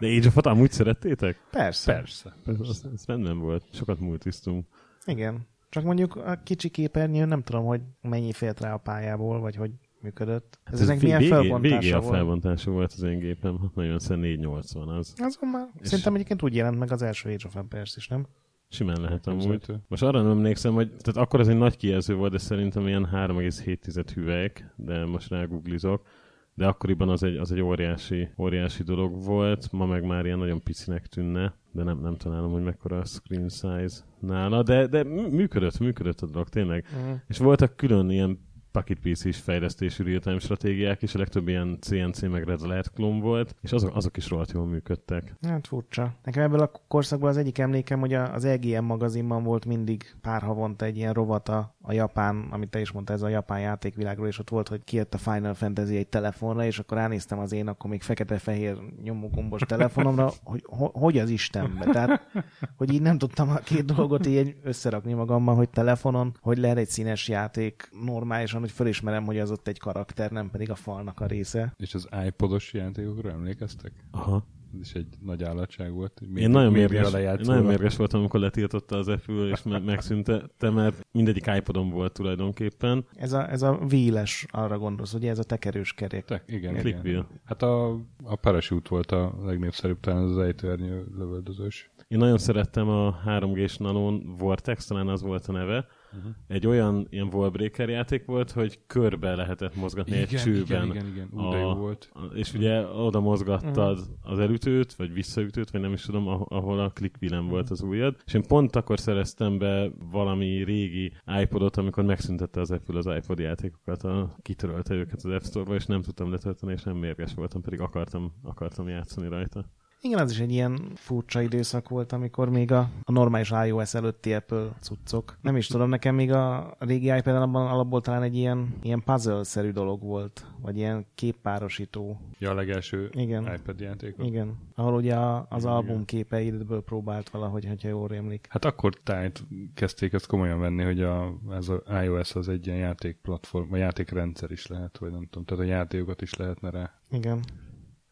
[0.00, 1.36] De Age of amúgy szerettétek?
[1.50, 1.92] Persze.
[1.92, 2.34] Persze.
[2.46, 3.64] Ez, az, ez rendben volt.
[3.72, 4.66] Sokat multisztunk.
[5.04, 5.46] Igen.
[5.68, 9.70] Csak mondjuk a kicsi képernyő nem tudom, hogy mennyi fért rá a pályából, vagy hogy
[10.02, 10.58] működött.
[10.64, 12.14] Ez, ezek vé- milyen végé, felbontása végé a volt?
[12.14, 13.58] felbontása volt az én gépem.
[13.60, 15.14] Hát nagyon szem 480 az.
[15.16, 18.26] Azon már És- szerintem egyébként úgy jelent meg az első Age of Empires is, nem?
[18.68, 19.66] Simán lehet amúgy.
[19.88, 23.08] Most arra nem emlékszem, hogy tehát akkor ez egy nagy kijelző volt, de szerintem ilyen
[23.12, 26.06] 3,7 hüvelyk, de most rágooglizok.
[26.54, 30.62] De akkoriban az egy, az egy óriási, óriási dolog volt, ma meg már ilyen nagyon
[30.62, 35.30] picinek tűnne, de nem, nem találom, hogy mekkora a screen size nála, de, de mű-
[35.30, 36.86] működött, működött a dolog, tényleg.
[37.06, 37.12] Mm.
[37.28, 38.38] És voltak külön ilyen
[38.72, 43.20] Pocket PC is fejlesztésű real-time stratégiák, és a legtöbb ilyen CNC meg Red Alert klón
[43.20, 45.34] volt, és azok, azok is rohadt jól működtek.
[45.42, 46.14] Hát furcsa.
[46.24, 50.84] Nekem ebből a korszakból az egyik emlékem, hogy az EGM magazinban volt mindig pár havonta
[50.84, 54.50] egy ilyen rovata a japán, amit te is mondtál, ez a japán játékvilágról, és ott
[54.50, 58.02] volt, hogy kijött a Final Fantasy egy telefonra, és akkor elnéztem az én akkor még
[58.02, 61.84] fekete-fehér nyomógombos telefonomra, hogy hogy az Istenbe.
[61.84, 62.30] Tehát,
[62.76, 66.88] hogy így nem tudtam a két dolgot így összerakni magammal, hogy telefonon, hogy lehet egy
[66.88, 71.26] színes játék normálisan, hogy fölismerem, hogy az ott egy karakter, nem pedig a falnak a
[71.26, 71.74] része.
[71.76, 73.92] És az iPodos játékokra emlékeztek?
[74.10, 74.46] Aha.
[74.74, 76.18] Ez is egy nagy állatság volt.
[76.18, 81.06] Hogy én nagyon mérges, nagyon mérges voltam, amikor letiltotta az Apple, és me- megszüntette, mert
[81.10, 83.04] mindegyik iPodon volt tulajdonképpen.
[83.14, 86.24] Ez a, ez a víles, arra gondolsz, ugye ez a tekerős kerék.
[86.24, 87.26] Te, igen, Click igen.
[87.44, 87.90] Hát a,
[88.24, 91.90] a Parachute volt a legnépszerűbb, talán az ejtőernyő lövöldözős.
[92.08, 95.86] Én nagyon szerettem a 3G-s Nanon Vortex, talán az volt a neve.
[96.16, 96.32] Uh-huh.
[96.46, 100.84] Egy olyan ilyen wallbreaker játék volt, hogy körbe lehetett mozgatni igen, egy csőben.
[100.84, 101.28] Igen, igen, igen.
[101.32, 102.10] Ú, de jó volt.
[102.12, 104.32] A, és ugye oda mozgattad uh-huh.
[104.32, 107.48] az elütőt, vagy visszaütőt, vagy nem is tudom, ahol a click uh-huh.
[107.48, 108.16] volt az ujjad.
[108.26, 113.38] És én pont akkor szereztem be valami régi iPodot, amikor megszüntette az Apple az iPod
[113.38, 117.62] játékokat, a, kitörölte őket az App Store-ba, és nem tudtam letölteni, és nem mérges voltam,
[117.62, 119.64] pedig akartam, akartam játszani rajta.
[120.04, 124.34] Igen, az is egy ilyen furcsa időszak volt, amikor még a, a normális iOS előtti
[124.34, 125.38] Apple cuccok.
[125.40, 129.70] Nem is tudom, nekem még a régi ipad abban alapból talán egy ilyen, ilyen puzzle-szerű
[129.70, 132.20] dolog volt, vagy ilyen képpárosító.
[132.38, 133.54] Ja, a legelső Igen.
[133.54, 134.14] iPad játék.
[134.18, 135.16] Igen, ahol ugye
[135.48, 135.72] az Igen.
[135.72, 138.46] album képeidből próbált valahogy, hogyha jól rémlik.
[138.50, 139.44] Hát akkor tájt
[139.74, 144.50] kezdték ezt komolyan venni, hogy a, ez a iOS az egy ilyen játékplatform, vagy játékrendszer
[144.50, 146.92] is lehet, vagy nem tudom, tehát a játékokat is lehetne rá.
[147.10, 147.40] Igen.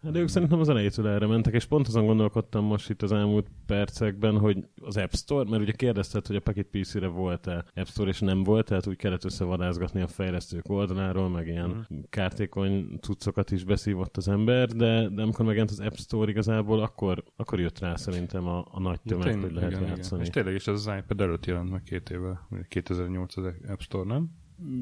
[0.03, 3.47] Hát ők szerintem az elejétől erre mentek, és pont azon gondolkodtam most itt az elmúlt
[3.67, 8.09] percekben, hogy az App Store, mert ugye kérdezted, hogy a Pocket PC-re volt-e App Store,
[8.09, 11.99] és nem volt, tehát úgy kellett összevadázgatni a fejlesztők oldaláról, meg ilyen uh-huh.
[12.09, 17.25] kártékony cuccokat is beszívott az ember, de, de amikor megjelent az App Store igazából, akkor,
[17.37, 20.21] akkor jött rá szerintem a, a nagy tömeg, ja, hogy lehet igen, játszani.
[20.21, 20.21] Igen.
[20.21, 24.05] És tényleg is az, az iPad előtt jelent meg két éve, 2008 az App Store,
[24.05, 24.31] nem?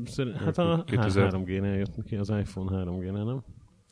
[0.04, 1.32] Szerint, hát a 2000...
[1.34, 3.42] 3G-nél jött neki, az iPhone 3G-nél, nem?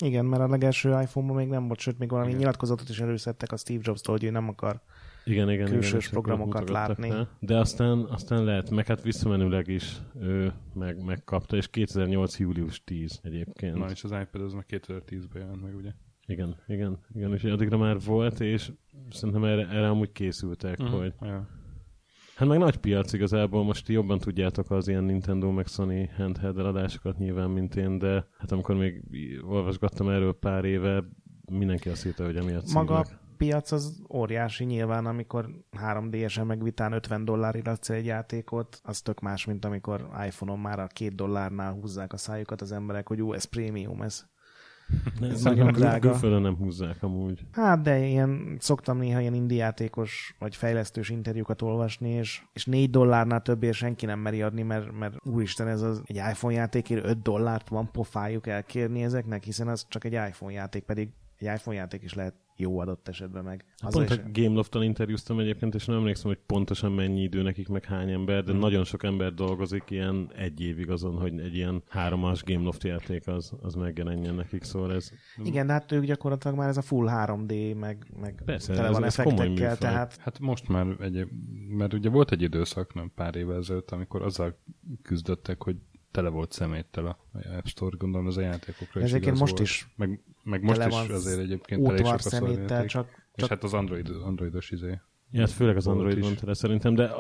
[0.05, 2.41] Igen, mert a legelső iPhone-ban még nem volt, sőt, még valami igen.
[2.41, 4.81] nyilatkozatot is előszedtek a Steve Jobs-tól, hogy ő nem akar
[5.25, 7.09] igen, igen, külsős igen, programokat látni.
[7.09, 7.29] Le.
[7.39, 12.39] De aztán, aztán lehet, meg hát visszamenőleg is ő meg, megkapta, és 2008.
[12.39, 13.77] július 10 egyébként.
[13.77, 15.91] Na, és az iPad az meg 2010-ben jelent meg, ugye?
[16.27, 18.73] Igen, igen, igen, és addigra már volt, és
[19.11, 20.99] szerintem erre, erre amúgy készültek, uh-huh.
[20.99, 21.49] hogy ja.
[22.37, 27.19] Hát meg nagy piac igazából, most jobban tudjátok az ilyen Nintendo meg Sony handheld eladásokat
[27.19, 29.03] nyilván, mint én, de hát amikor még
[29.49, 31.05] olvasgattam erről pár éve,
[31.53, 33.07] mindenki azt hitte, hogy emiatt Maga a
[33.37, 39.21] piac az óriási nyilván, amikor 3DS-en meg vitán 50 dollárra adsz egy játékot, az tök
[39.21, 43.33] más, mint amikor iPhone-on már a két dollárnál húzzák a szájukat az emberek, hogy jó,
[43.33, 44.27] ez prémium, ez
[45.21, 46.11] ez nagyon drága.
[46.11, 47.47] Külföldön nem húzzák amúgy.
[47.53, 53.43] Hát, de ilyen, szoktam néha ilyen indiátékos vagy fejlesztős interjúkat olvasni, és, és 4 dollárnál
[53.43, 57.69] többért senki nem meri adni, mert, mert úristen, ez az egy iPhone játékért 5 dollárt
[57.69, 61.09] van pofájuk elkérni ezeknek, hiszen az csak egy iPhone játék, pedig
[61.39, 63.65] egy iPhone játék is lehet jó adott esetben meg.
[63.77, 67.85] Az Pont a Gameloft-tal interjúztam egyébként, és nem emlékszem, hogy pontosan mennyi idő nekik, meg
[67.85, 68.61] hány ember, de hmm.
[68.61, 73.53] nagyon sok ember dolgozik ilyen egy évig azon, hogy egy ilyen háromas Gameloft játék az,
[73.63, 75.11] az megjelenjen nekik, szóval ez...
[75.43, 79.05] Igen, de hát ők gyakorlatilag már ez a full 3D, meg, meg Persze, tele van
[79.05, 80.17] ez, effektekkel, tehát...
[80.17, 81.29] Hát most már egy,
[81.69, 84.59] mert ugye volt egy időszak, nem pár évvel ezelőtt, amikor azzal
[85.03, 85.77] küzdöttek, hogy
[86.11, 87.19] tele volt szeméttel a
[87.57, 89.61] App Store, gondolom ez a játékokra is Ezeket most volt.
[89.63, 93.15] is meg, meg most is azért egyébként elég sok a szeméttel, csak, csak...
[93.35, 95.01] És hát az Android, Androidos izé.
[95.31, 97.11] Ja, hát főleg az Android van tele szerintem, de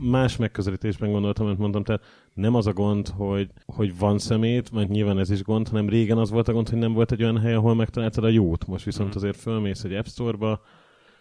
[0.00, 2.04] más megközelítésben gondoltam, amit mondtam, tehát
[2.34, 6.18] nem az a gond, hogy, hogy van szemét, mert nyilván ez is gond, hanem régen
[6.18, 8.66] az volt a gond, hogy nem volt egy olyan hely, ahol megtaláltad a jót.
[8.66, 9.16] Most viszont mm.
[9.16, 10.60] azért fölmész egy App Store-ba,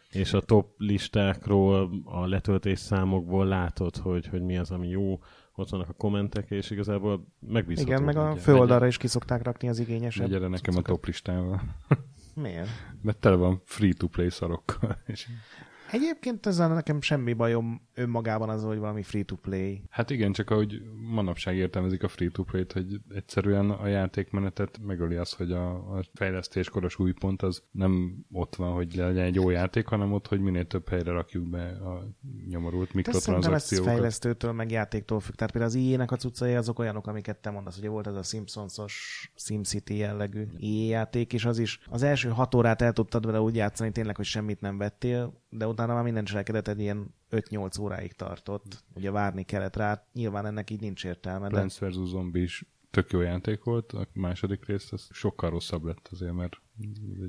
[0.10, 5.20] és a top listákról, a letöltés számokból látod, hogy, hogy mi az, ami jó,
[5.62, 7.92] ott vannak a kommentek, és igazából megbízható.
[7.92, 10.28] Igen, meg a főoldalra is kiszokták rakni az igényesebb.
[10.28, 11.62] Gyere nekem a top listával.
[12.36, 12.70] Miért?
[13.02, 14.98] Mert tele van free-to-play szarokkal.
[15.06, 15.28] És...
[15.92, 19.84] Egyébként ezzel nekem semmi bajom önmagában az, hogy valami free-to-play.
[19.90, 25.52] Hát igen, csak ahogy manapság értelmezik a free-to-play-t, hogy egyszerűen a játékmenetet megöli az, hogy
[25.52, 30.14] a, a fejlesztéskoros új pont az nem ott van, hogy legyen egy jó játék, hanem
[30.14, 32.08] ott, hogy minél több helyre rakjuk be a
[32.50, 33.88] nyomorult mikrotranszakciókat.
[33.88, 35.34] ez fejlesztőtől, meg játéktól függ.
[35.34, 37.78] Tehát például az IE-nek a cuccai azok olyanok, amiket te mondasz.
[37.78, 40.46] Ugye volt ez a Simpsons-os SimCity jellegű
[40.88, 44.26] játék, és az is az első hat órát el tudtad vele úgy játszani tényleg, hogy
[44.26, 48.84] semmit nem vettél, de utána már minden cselekedet egy ilyen 5-8 óráig tartott.
[48.96, 51.48] Ugye várni kellett rá, nyilván ennek így nincs értelme.
[51.48, 51.96] Plants vs.
[51.96, 56.62] Zombie is tök jó játék volt, a második rész az sokkal rosszabb lett azért, mert...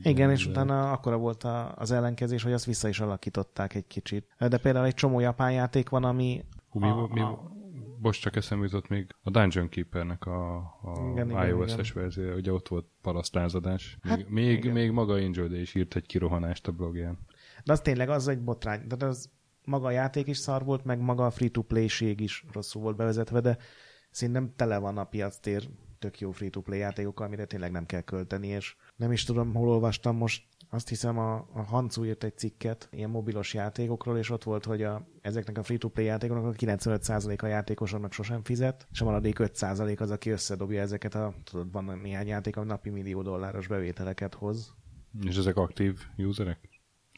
[0.03, 4.27] Igen, és utána akkora volt a, az ellenkezés, hogy azt vissza is alakították egy kicsit.
[4.39, 6.45] De például egy csomó japán játék van, ami...
[6.69, 7.51] Hú, mi, a, mi, a...
[7.99, 12.69] Most csak eszembe jutott még a Dungeon Keepernek a, a igen, iOS-es verzió, ugye ott
[12.69, 13.99] volt parasztlázadás.
[14.03, 17.19] Hát, még, még, még maga Angel is írt egy kirohanást a blogján.
[17.65, 18.87] De az tényleg az egy botrány.
[18.87, 19.31] De az
[19.65, 23.57] maga a játék is szar volt, meg maga a free-to-play-ség is rosszul volt bevezetve, de
[24.11, 28.77] szerintem tele van a piactér tök jó free-to-play játékokkal, amire tényleg nem kell költeni, és
[28.97, 33.11] nem is tudom, hol olvastam most, azt hiszem a, a Hancu írt egy cikket ilyen
[33.11, 38.13] mobilos játékokról, és ott volt, hogy a, ezeknek a free-to-play játékoknak a 95% a játékosoknak
[38.13, 42.57] sosem fizet, és a maradék 5% az, aki összedobja ezeket a, tudod, van néhány játék,
[42.57, 44.75] a napi millió dolláros bevételeket hoz.
[45.25, 46.72] És ezek aktív userek?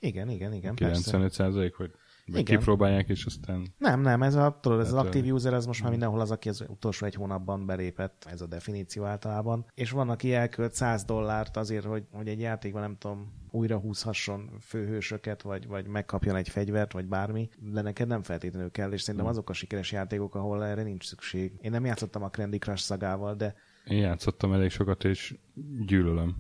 [0.05, 0.74] Igen, igen, igen.
[0.74, 1.90] 95 százalék, vagy
[2.26, 2.59] vagy Igen.
[2.59, 3.74] kipróbálják, és aztán...
[3.78, 6.48] Nem, nem, ez, a, tudod, ez az aktív user, ez most már mindenhol az, aki
[6.48, 9.66] az utolsó egy hónapban belépett, ez a definíció általában.
[9.74, 14.50] És van, aki elkölt 100 dollárt azért, hogy, hogy egy játékban, nem tudom, újra húzhasson
[14.61, 19.28] főhősöket, vagy, vagy megkapjon egy fegyvert, vagy bármi, de neked nem feltétlenül kell, és szerintem
[19.28, 21.52] azok a sikeres játékok, ahol erre nincs szükség.
[21.61, 23.55] Én nem játszottam a Candy Crush szagával, de...
[23.84, 25.38] Én játszottam elég sokat, és
[25.86, 26.36] gyűlölöm.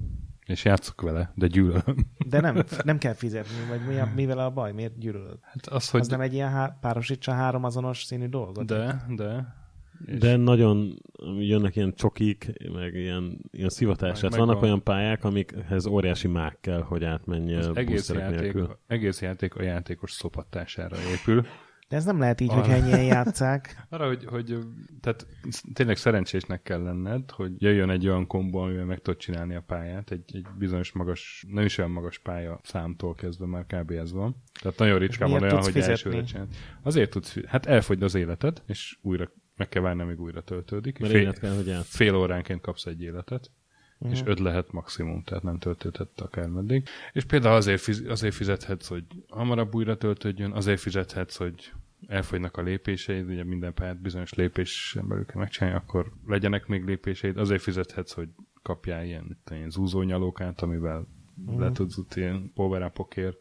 [0.46, 1.96] És játszok vele, de gyűlölöm.
[2.26, 4.72] De nem, nem kell fizetni, vagy mi a, mivel a baj?
[4.72, 5.38] Miért gyűlölöd?
[5.42, 6.00] Hát az, hogy...
[6.00, 8.66] az nem egy ilyen há- párosítsa három azonos színű dolgot?
[8.66, 9.62] De, de.
[10.06, 10.18] És...
[10.18, 11.02] De nagyon
[11.38, 14.20] jönnek ilyen csokik, meg ilyen, ilyen szivatás.
[14.20, 14.64] Hát vannak van.
[14.64, 18.78] olyan pályák, amikhez óriási mák kell, hogy átmenj az egész játék, nélkül.
[18.86, 21.46] egész játék a játékos szopatására épül.
[21.94, 23.76] De ez nem lehet így, hogy ennyien játszák.
[23.88, 24.58] Arra, hogy, hogy
[25.00, 25.26] tehát
[25.72, 30.10] tényleg szerencsésnek kell lenned, hogy jöjjön egy olyan kombó, amivel meg tudod csinálni a pályát,
[30.10, 33.90] egy, egy bizonyos magas, nem is olyan magas pálya számtól kezdve már kb.
[33.90, 34.42] ez van.
[34.62, 35.90] Tehát nagyon ritkán van olyan, hogy fizetni?
[35.90, 36.48] elsőre csinál.
[36.82, 40.98] Azért tudsz, hát elfogy az életed, és újra meg kell várni, amíg újra töltődik.
[40.98, 43.50] Mert fél, kell, hogy fél óránként kapsz egy életet
[43.98, 44.18] uh-huh.
[44.18, 46.88] és öt lehet maximum, tehát nem töltődhet akármeddig.
[47.12, 51.72] És például azért, fiz, azért fizethetsz, hogy hamarabb újra töltődjön, azért fizethetsz, hogy
[52.08, 57.36] elfogynak a lépéseid, ugye minden pályát bizonyos lépésen belül kell megcsinálni, akkor legyenek még lépéseid,
[57.36, 58.28] azért fizethetsz, hogy
[58.62, 61.06] kapjál ilyen, ilyen zúzónyalókát, amivel
[61.46, 61.60] uh-huh.
[61.60, 62.92] le tudsz ilyen power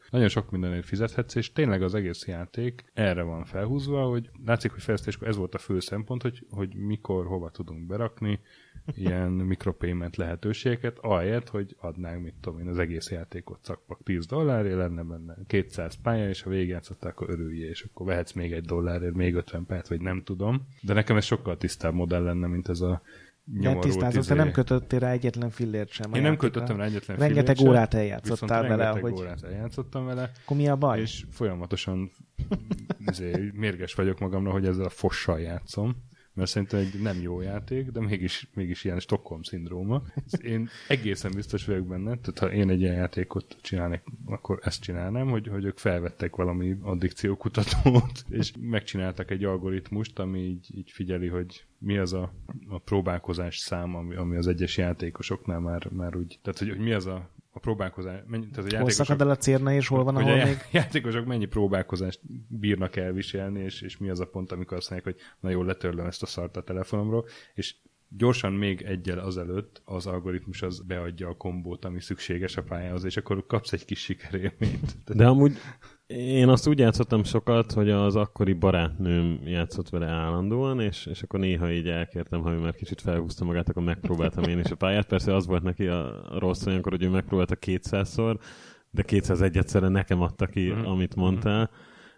[0.09, 4.81] Nagyon sok mindenért fizethetsz, és tényleg az egész játék erre van felhúzva, hogy látszik, hogy
[4.81, 8.39] fejlesztéskor ez volt a fő szempont, hogy, hogy mikor, hova tudunk berakni,
[8.85, 14.77] ilyen micropayment lehetőségeket, ahelyett, hogy adnánk, mit tudom én, az egész játékot szakpak 10 dollárért,
[14.77, 19.13] lenne benne 200 pálya, és ha végigjátszották, akkor örüljél, és akkor vehetsz még egy dollárért,
[19.13, 20.67] még 50 pályát, vagy nem tudom.
[20.81, 23.01] De nekem ez sokkal tisztább modell lenne, mint ez a
[23.43, 24.33] nem tisztázott, izé...
[24.33, 26.13] nem kötöttél rá egyetlen fillért sem.
[26.13, 28.75] Én nem kötöttem rá egyetlen Rengeteg fillért órát eljátszottál vele.
[28.75, 29.13] Rengeteg hogy...
[29.13, 30.31] órát eljátszottam vele.
[30.43, 30.99] Akkor mi a baj?
[30.99, 32.11] És folyamatosan
[33.05, 35.95] izé, mérges vagyok magamra, hogy ezzel a fossal játszom
[36.33, 40.03] mert szerintem egy nem jó játék, de mégis, mégis ilyen Stockholm szindróma.
[40.41, 45.29] Én egészen biztos vagyok benne, tehát ha én egy ilyen játékot csinálnék, akkor ezt csinálnám,
[45.29, 51.65] hogy, hogy ők felvettek valami addikciókutatót, és megcsináltak egy algoritmust, ami így, így figyeli, hogy
[51.83, 52.33] mi az a,
[52.69, 56.93] a próbálkozás szám, ami, ami az egyes játékosoknál már, már úgy, tehát hogy, hogy mi
[56.93, 58.19] az a a próbálkozás.
[58.27, 60.57] Mennyi, tehát a játékosok, hol szakad el a cérna, és hol van, ahol a még...
[60.71, 65.25] játékosok mennyi próbálkozást bírnak elviselni, és, és mi az a pont, amikor azt mondják, hogy
[65.39, 67.75] na jó, letörlöm ezt a szart a telefonomról, és
[68.17, 73.17] gyorsan még egyel azelőtt az algoritmus az beadja a kombót, ami szükséges a pályához, és
[73.17, 74.95] akkor kapsz egy kis sikerélményt.
[75.05, 75.57] De amúgy
[76.17, 81.39] én azt úgy játszottam sokat, hogy az akkori barátnőm játszott vele állandóan, és, és akkor
[81.39, 85.07] néha így elkértem, ha ő már kicsit felhúzta magát, akkor megpróbáltam én is a pályát.
[85.07, 88.37] Persze az volt neki a rossz olyankor, hogy ő megpróbálta kétszázszor,
[88.91, 90.85] de 201 egyszerre nekem adta ki, mm-hmm.
[90.85, 91.69] amit mondtál.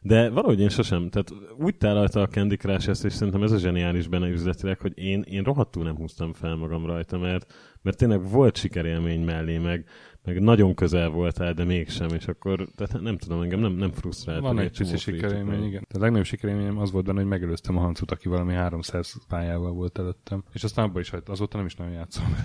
[0.02, 3.58] De valahogy én sosem, tehát úgy tálalta a Candy Crush ezt, és szerintem ez a
[3.58, 8.30] zseniális benne üzletileg, hogy én, én rohadtul nem húztam fel magam rajta, mert, mert tényleg
[8.30, 9.86] volt sikerélmény mellé, meg,
[10.26, 14.42] meg nagyon közel voltál, de mégsem, és akkor tehát nem tudom, engem nem, nem frusztrált.
[14.42, 15.86] Van egy pici sikerélmény, igen.
[15.90, 19.72] De a legnagyobb sikerélményem az volt benne, hogy megelőztem a Hancut, aki valami 300 pályával
[19.72, 20.44] volt előttem.
[20.54, 22.36] És aztán abban is hagyta, azóta nem is nagyon játszom.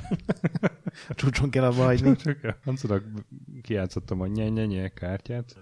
[1.11, 2.16] Csúcson kell abba hagyni.
[2.64, 3.05] Hancunak
[3.62, 5.57] kijátszottam a nyenyenye kártyát.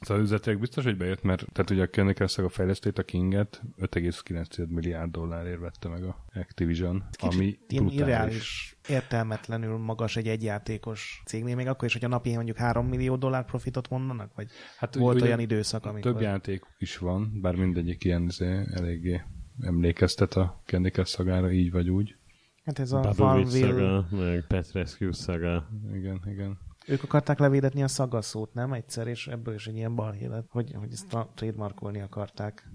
[0.00, 3.62] Szóval üzletileg biztos, hogy bejött, mert tehát ugye a Candy Crush a fejlesztét, a Kinget
[3.80, 11.54] 5,9 milliárd dollárért vette meg a Activision, Kicsit ami irreális, értelmetlenül magas egy egyjátékos cégnél,
[11.54, 15.16] még akkor is, hogy a napi mondjuk 3 millió dollár profitot mondanak, vagy hát volt
[15.16, 16.12] ugye, olyan időszak, amikor...
[16.12, 19.22] Több játék is van, bár mindegyik ilyen izé, eléggé
[19.60, 22.16] emlékeztet a Candy szagára, így vagy úgy.
[22.64, 24.06] Hát ez a Farmville...
[24.10, 25.68] meg Pet Rescue szaga.
[25.94, 26.58] Igen, igen.
[26.88, 30.72] Ők akarták levédetni a szagaszót, nem egyszer, és ebből is egy ilyen balhé lett, hogy,
[30.74, 32.68] hogy ezt a trademarkolni akarták.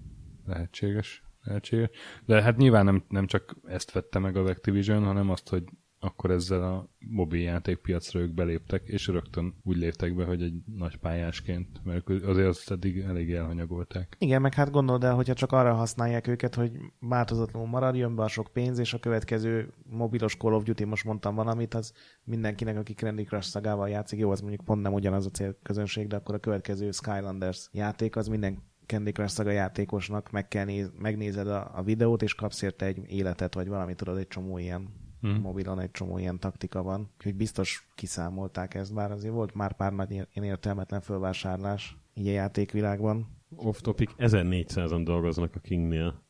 [0.46, 1.24] Lehetséges.
[1.44, 1.90] lehetséges.
[2.26, 5.64] De hát nyilván nem, nem csak ezt vette meg az Activision, hanem azt, hogy
[6.04, 11.68] akkor ezzel a mobiljátékpiacra ők beléptek, és rögtön úgy léptek be, hogy egy nagy pályásként,
[11.84, 14.16] mert azért azt eddig elég elhanyagolták.
[14.20, 18.24] Igen, meg hát gondold el, hogyha csak arra használják őket, hogy változatlanul marad, jön be
[18.24, 21.94] a sok pénz, és a következő mobilos Call of Duty, most mondtam valamit, az
[22.24, 26.16] mindenkinek, aki Candy Crush szagával játszik, jó, az mondjuk pont nem ugyanaz a célközönség, de
[26.16, 31.48] akkor a következő Skylanders játék az minden Candy Crush szaga játékosnak meg kell néz, megnézed
[31.48, 35.02] a, a videót, és kapsz érte egy életet, vagy valami, tudod, egy csomó ilyen
[35.32, 35.42] hmm.
[35.42, 39.94] mobilon egy csomó ilyen taktika van, hogy biztos kiszámolták ezt, bár azért volt már pár
[39.94, 43.28] nagy ilyen értelmetlen fölvásárlás így a játékvilágban.
[43.56, 46.23] Off topic, 1400-an dolgoznak a Kingnél.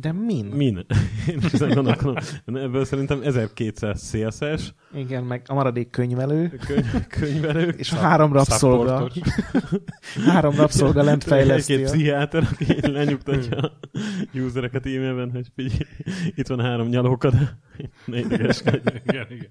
[0.00, 0.46] De min?
[0.46, 0.86] Min?
[1.30, 2.14] Én is ezen gondolkodom.
[2.44, 4.74] Ebből szerintem 1200 CSS.
[4.94, 6.48] Igen, meg a maradék könyvelő.
[6.66, 7.68] Köny- könyvelő.
[7.76, 9.10] És a három rabszolga.
[10.26, 11.74] három rabszolga lent fejleszti.
[11.74, 13.72] Egy pszichiáter, aki lenyugtatja a
[14.38, 15.78] usereket e-mailben, hogy figyelj,
[16.34, 17.58] itt van három nyalóka, de
[18.04, 18.88] ne idegeskedj.
[19.08, 19.50] igen, igen.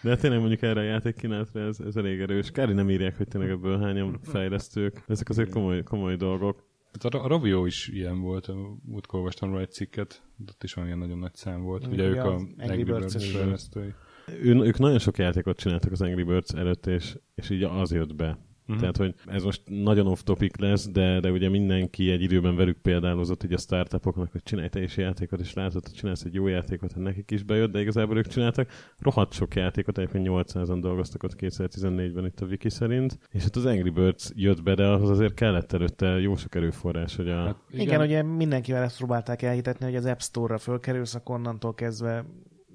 [0.00, 2.50] De tényleg mondjuk erre a játékkínálatra ez, ez elég erős.
[2.50, 5.02] Kári nem írják, hogy tényleg ebből hányan fejlesztők.
[5.08, 6.64] Ezek azért komoly, komoly dolgok.
[7.02, 8.50] Hát a Rovio is ilyen volt,
[8.82, 11.86] múltkor olvastam róla egy cikket, ott is ilyen nagyon nagy szám volt.
[11.86, 13.94] Ugye ők a Angry Birds fejlesztői.
[14.26, 18.14] Ő, ők nagyon sok játékot csináltak az Angry Birds előtt, és, és így az jött
[18.14, 18.38] be.
[18.68, 18.78] Uh-huh.
[18.78, 23.44] Tehát, hogy ez most nagyon off-topic lesz, de, de ugye mindenki egy időben velük példálozott
[23.44, 26.92] így a startupoknak, hogy csinálj te is játékot, és látod, hogy csinálsz egy jó játékot,
[26.92, 31.36] hogy nekik is bejött, de igazából ők csináltak rohadt sok játékot, egyébként 800-an dolgoztak ott
[31.38, 35.34] 2014-ben itt a Wiki szerint, és hát az Angry Birds jött be, de ahhoz azért
[35.34, 37.44] kellett előtte jó sok erőforrás, hogy a...
[37.44, 37.86] Hát igen.
[37.86, 42.24] igen, ugye mindenkivel ezt próbálták elhitetni, hogy az App Store-ra fölkerülsz, akkor onnantól kezdve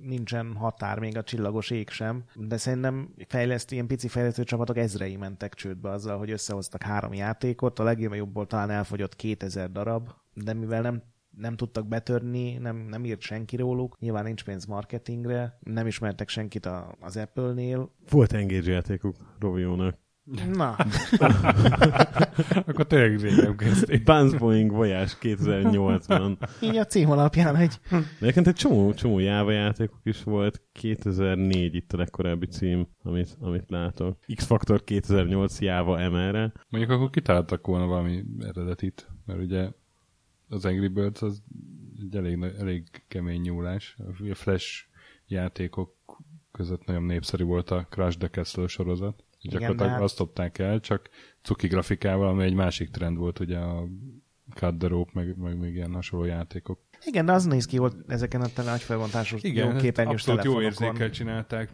[0.04, 5.16] nincsen határ, még a csillagos ég sem, de szerintem fejlesztő, ilyen pici fejlesztő csapatok ezrei
[5.16, 10.82] mentek csődbe azzal, hogy összehoztak három játékot, a legjobbból talán elfogyott 2000 darab, de mivel
[10.82, 11.04] nem
[11.38, 16.66] nem tudtak betörni, nem, nem írt senki róluk, nyilván nincs pénz marketingre, nem ismertek senkit
[16.66, 17.92] a, az Apple-nél.
[18.10, 19.98] Volt engage játékuk Roviónak.
[20.54, 20.76] Na.
[22.68, 24.04] Akkor tényleg régen kezdték.
[24.04, 26.38] Buns Boeing Voyage 2008-ban.
[26.62, 27.80] Így a cím alapján egy...
[28.20, 30.62] De egy csomó, csomó Java játékok is volt.
[30.72, 34.18] 2004 itt a legkorábbi cím, amit, amit látok.
[34.36, 36.52] X-Factor 2008 Java MR-re.
[36.70, 39.70] Mondjuk akkor kitaláltak volna valami eredetit, mert ugye
[40.50, 41.44] az Angry Birds az
[42.02, 43.98] egy elég, elég kemény nyúlás.
[44.32, 44.86] A Flash
[45.28, 45.96] játékok
[46.52, 49.24] között nagyon népszerű volt a Crash the Castle sorozat.
[49.42, 50.02] Gyakorlatilag hát...
[50.02, 51.10] azt dobták el, csak
[51.42, 53.88] cuki grafikával, ami egy másik trend volt, ugye a
[54.56, 56.80] Cut the Rope, meg, meg még ilyen hasonló játékok.
[57.06, 60.62] Igen, de az néz ki volt ezeken a nagy felvontásos Igen, jó képernyős abszolút jó
[60.62, 61.72] érzékkel csinálták,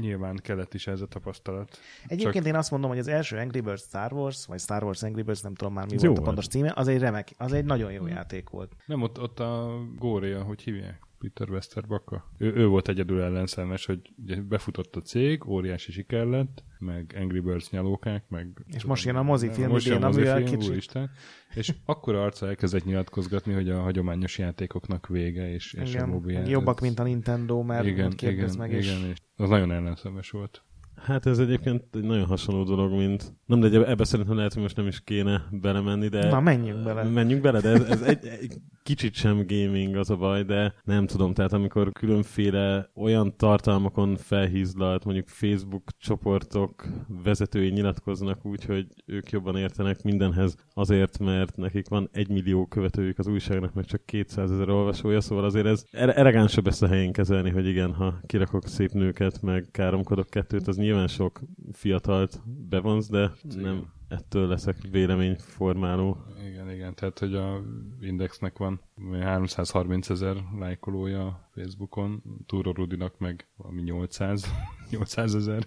[0.00, 1.78] nyilván kellett is ez a tapasztalat.
[2.06, 2.44] Egyébként Csak...
[2.52, 5.40] én azt mondom, hogy az első Angry Birds Star Wars, vagy Star Wars Angry Birds,
[5.40, 7.92] nem tudom már mi jó volt a pontos címe, az egy remek, az egy nagyon
[7.92, 8.76] jó játék volt.
[8.86, 11.03] Nem, ott, ott a Gória, hogy hívják?
[11.24, 12.30] Peter Westerbaka.
[12.38, 17.40] Ő, ő volt egyedül ellenszemes, hogy ugye befutott a cég, óriási siker lett, meg Angry
[17.40, 18.64] Birds nyalókák, meg...
[18.66, 20.70] És most jön a mozifilm, most jön a mozifilm, kicsit...
[20.70, 21.10] úristen.
[21.54, 26.48] És akkor arca elkezdett nyilatkozgatni, hogy a hagyományos játékoknak vége, és, és igen, a mobil
[26.48, 28.86] Jobbak, mint a Nintendo, mert igen, igen, meg, és...
[28.86, 30.62] igen, és az nagyon ellenszemes volt.
[30.96, 33.34] Hát ez egyébként egy nagyon hasonló dolog, mint...
[33.46, 36.28] Nem, de ebbe szerintem lehet, hogy most nem is kéne belemenni, de...
[36.28, 37.02] Na, menjünk bele.
[37.02, 41.06] Menjünk bele, de ez, ez egy, egy kicsit sem gaming az a baj, de nem
[41.06, 46.86] tudom, tehát amikor különféle olyan tartalmakon felhízlalt, mondjuk Facebook csoportok
[47.22, 53.18] vezetői nyilatkoznak úgy, hogy ők jobban értenek mindenhez azért, mert nekik van egy millió követőjük
[53.18, 57.50] az újságnak, meg csak 200 ezer olvasója, szóval azért ez elegánsabb ezt a helyén kezelni,
[57.50, 61.40] hogy igen, ha kirakok szép nőket, meg káromkodok kettőt, az nyilván sok
[61.72, 66.24] fiatalt bevonz, de nem ettől leszek véleményformáló.
[66.46, 67.62] Igen, igen, tehát hogy a
[68.00, 68.80] Indexnek van
[69.20, 74.44] 330 ezer lájkolója Facebookon, Túró Rudinak meg valami 800,
[74.90, 75.66] 800 ezer.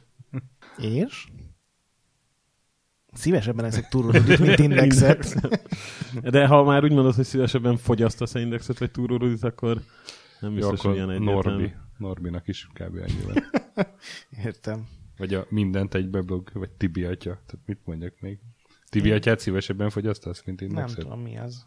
[0.77, 1.27] És?
[3.13, 5.49] Szívesebben leszek Túró Rudit, mint Indexet.
[6.31, 9.81] De ha már úgy mondod, hogy szívesebben fogyasztasz a Indexet, vagy Túró Rudit, akkor
[10.39, 11.57] nem biztos, Jó, hogy ilyen egyértelmű.
[11.57, 11.73] Norbi.
[11.97, 12.95] Norbinak is kb.
[12.95, 13.41] ennyi
[14.45, 14.87] Értem.
[15.17, 17.31] Vagy a mindent egybe blog, vagy Tibi atya.
[17.31, 18.39] Tehát mit mondjak még?
[18.89, 21.65] Tibi atyát szívesebben fogyasztasz, mint én Nem tudom, mi az.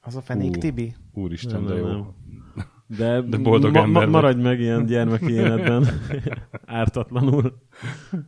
[0.00, 0.94] Az a fenék Ú, Tibi?
[1.12, 1.86] Úristen, nem, de jó.
[1.86, 2.14] Nem.
[2.86, 5.86] De, de boldog ma, ma, maradj meg ilyen gyermeki életben.
[6.66, 7.62] Ártatlanul.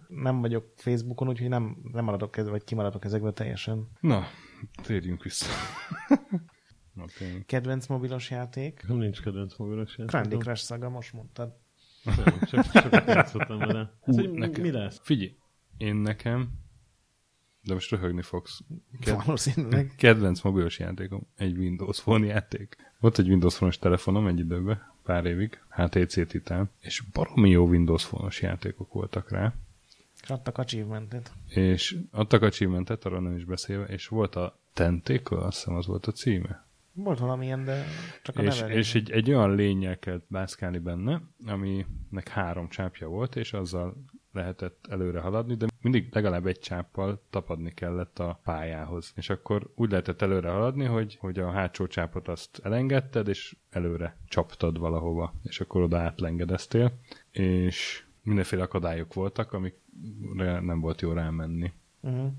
[0.08, 3.88] Nem vagyok Facebookon, úgyhogy nem, nem maradok ezzel, vagy kimaradok ezekből teljesen.
[4.00, 4.24] Na,
[4.82, 5.50] térjünk vissza.
[7.04, 7.44] okay.
[7.46, 8.84] Kedvenc mobilos játék?
[8.88, 10.10] Nem nincs kedvenc mobilos játék.
[10.10, 11.56] Candy Crush szaga, most mondtad.
[12.50, 13.92] Csak, csak játszottam vele.
[14.04, 15.00] Ez, hogy nekem, mi lesz?
[15.02, 15.36] Figyelj,
[15.76, 16.48] én nekem
[17.62, 18.60] De most röhögni fogsz.
[19.24, 19.92] Valószínűleg.
[19.96, 22.76] Kedvenc mobilos játékom, egy Windows Phone játék.
[23.00, 28.06] Volt egy Windows Phone-os telefonom egy időben, pár évig, HTC Titan, és baromi jó Windows
[28.06, 29.54] Phone-os játékok voltak rá.
[30.22, 31.32] És adtak achievementet.
[31.48, 36.06] És adtak achievementet, arról nem is beszélve, és volt a Tentacle, azt hiszem az volt
[36.06, 36.65] a címe.
[36.96, 37.84] Volt valamilyen, de
[38.22, 38.74] csak a És, neve.
[38.74, 44.86] és egy, egy olyan lényel kellett mászkálni benne, aminek három csápja volt, és azzal lehetett
[44.90, 49.12] előre haladni, de mindig legalább egy csáppal tapadni kellett a pályához.
[49.16, 54.16] És akkor úgy lehetett előre haladni, hogy, hogy a hátsó csápot azt elengedted, és előre
[54.28, 56.92] csaptad valahova, és akkor oda átlengedeztél,
[57.30, 61.72] és mindenféle akadályok voltak, amikre nem volt jó rámenni.
[62.00, 62.32] Uh-huh.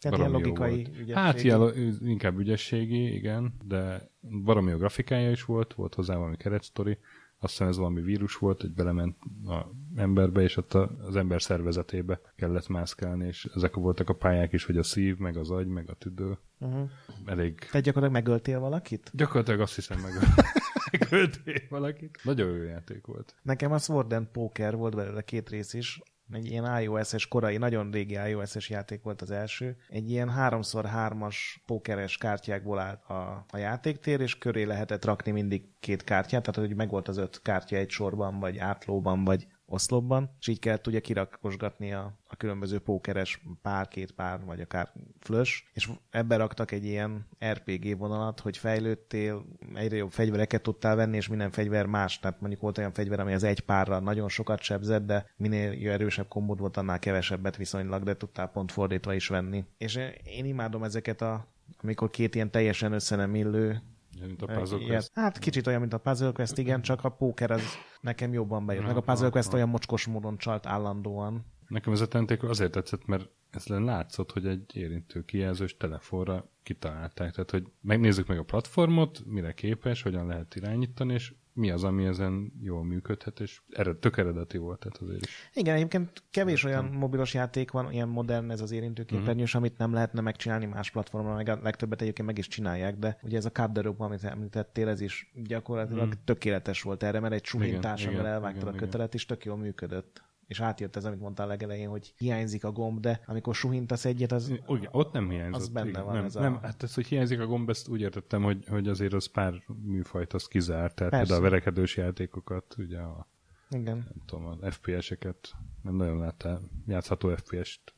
[0.00, 0.86] Tehát ilyen logikai.
[1.12, 4.10] Hát ilyen, inkább ügyességi, igen, de
[4.44, 6.98] baromi jó grafikája is volt, volt hozzá valami keretsztori,
[7.40, 12.20] azt hiszem ez valami vírus volt, hogy belement a emberbe, és ott az ember szervezetébe
[12.36, 15.90] kellett mászkálni, és ezek voltak a pályák is, hogy a szív, meg az agy, meg
[15.90, 16.38] a tüdő.
[16.58, 16.90] Uh-huh.
[17.24, 17.58] Elég...
[17.58, 19.10] Te gyakorlatilag megöltél valakit?
[19.14, 20.12] Gyakorlatilag azt hiszem meg
[20.92, 22.20] megöltél valakit.
[22.22, 23.34] Nagyon jó játék volt.
[23.42, 26.00] Nekem a Sword and Poker volt belőle két rész is,
[26.32, 29.76] egy ilyen iOS-es, korai, nagyon régi iOS-es játék volt az első.
[29.88, 36.04] Egy ilyen 3x3-as pókeres kártyákból állt a, a játéktér, és köré lehetett rakni mindig két
[36.04, 40.58] kártyát, tehát hogy megvolt az öt kártya egy sorban, vagy átlóban, vagy oszlopban, és így
[40.58, 46.36] kellett ugye kirakosgatni a, a különböző pókeres pár, két pár, vagy akár flös, és ebbe
[46.36, 49.44] raktak egy ilyen RPG vonalat, hogy fejlődtél,
[49.74, 53.32] egyre jobb fegyvereket tudtál venni, és minden fegyver más, tehát mondjuk volt olyan fegyver, ami
[53.32, 58.16] az egy párra nagyon sokat sebzett, de minél erősebb kombód volt, annál kevesebbet viszonylag, de
[58.16, 59.64] tudtál pont fordítva is venni.
[59.78, 61.46] És én imádom ezeket a
[61.82, 63.82] amikor két ilyen teljesen össze nem illő
[64.26, 65.10] Mint a puzzle quest.
[65.14, 67.62] Hát kicsit olyan, mint a Puzzle Quest, igen, csak a póker az
[68.00, 68.86] nekem jobban bejött.
[68.86, 71.46] Meg a Puzzle Quest olyan mocskos módon csalt állandóan.
[71.68, 77.32] Nekem ez a tenték azért tetszett, mert ez látszott, hogy egy érintő kijelzős telefonra kitalálták.
[77.32, 82.04] Tehát, hogy megnézzük meg a platformot, mire képes, hogyan lehet irányítani, és mi az, ami
[82.06, 85.50] ezen jól működhet, és ered, tök eredeti volt, tehát azért is.
[85.54, 89.62] Igen, egyébként kevés olyan mobilos játék van, ilyen modern ez az érintőképernyős, Mhm.
[89.62, 93.36] amit nem lehetne megcsinálni más platformon, meg a legtöbbet egyébként meg is csinálják, de ugye
[93.36, 98.00] ez a Card Rope, amit említettél, ez is gyakorlatilag tökéletes volt erre, mert egy suhintás,
[98.00, 98.10] Mhm.
[98.10, 100.22] Igen, igen, elvágtad a igen, kötelet, és tök jól működött.
[100.48, 104.48] És átjött ez, amit mondtál legelején, hogy hiányzik a gomb, de amikor suhintasz egyet, az
[104.48, 105.60] Igen, ott nem hiányzott.
[105.60, 107.88] Az benne igen, van nem, ez a- nem, hát ez, hogy hiányzik a gomb, ezt
[107.88, 110.94] úgy értettem, hogy, hogy azért az pár műfajt az kizárt.
[110.94, 111.26] Tehát Persze.
[111.26, 113.28] például a verekedős játékokat, ugye a,
[113.70, 113.96] igen.
[113.96, 117.94] nem tudom, az FPS-eket, nem nagyon láttál játszható FPS-t.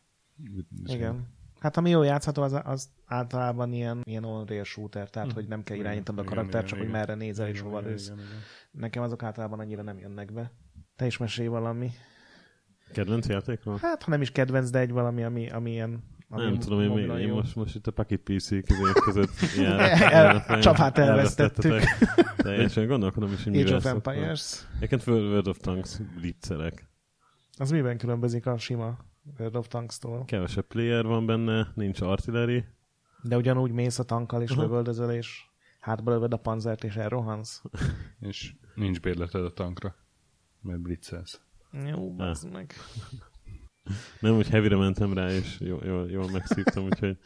[0.85, 1.29] Igen.
[1.61, 5.77] Hát ami jól játszható, az, az általában ilyen, ilyen on-rail shooter, tehát hogy nem kell
[5.77, 6.91] irányítanod a igen, karakter, igen, csak igen.
[6.91, 8.13] hogy merre nézel és Igen, hova igen, lősz.
[8.71, 10.53] Nekem azok általában annyira nem jönnek be.
[10.97, 11.91] Te is mesélj valami.
[12.93, 13.79] Kedvenc játékról?
[13.83, 16.03] Hát, ha nem is kedvenc, de egy valami, ami, ami ilyen...
[16.33, 17.35] Ami nem tudom, én, én jó.
[17.35, 19.31] most, most itt a Pocket PC között között
[20.61, 21.81] csapát elvesztettük.
[22.37, 23.85] Teljesen gondolkodom is, hogy Age of.
[23.85, 24.67] Empires.
[24.77, 26.89] Egyébként World of Tanks blitzelek.
[27.57, 28.99] Az miben különbözik a sima
[29.39, 30.25] World of Tanks-tól?
[30.25, 32.65] Kevesebb player van benne, nincs artilleri.
[33.23, 34.63] De ugyanúgy mész a tankkal és Aha.
[34.63, 35.45] lövöldözöl, és
[35.81, 37.63] hátba lövöd a panzert, és elrohansz.
[38.21, 39.95] És nincs bérleted a tankra,
[40.61, 41.41] mert blitzelsz.
[41.73, 42.75] Jó, bazd meg.
[44.21, 47.19] Nem, hogy heavy mentem rá, és jól, jól, jól megszívtam, úgyhogy...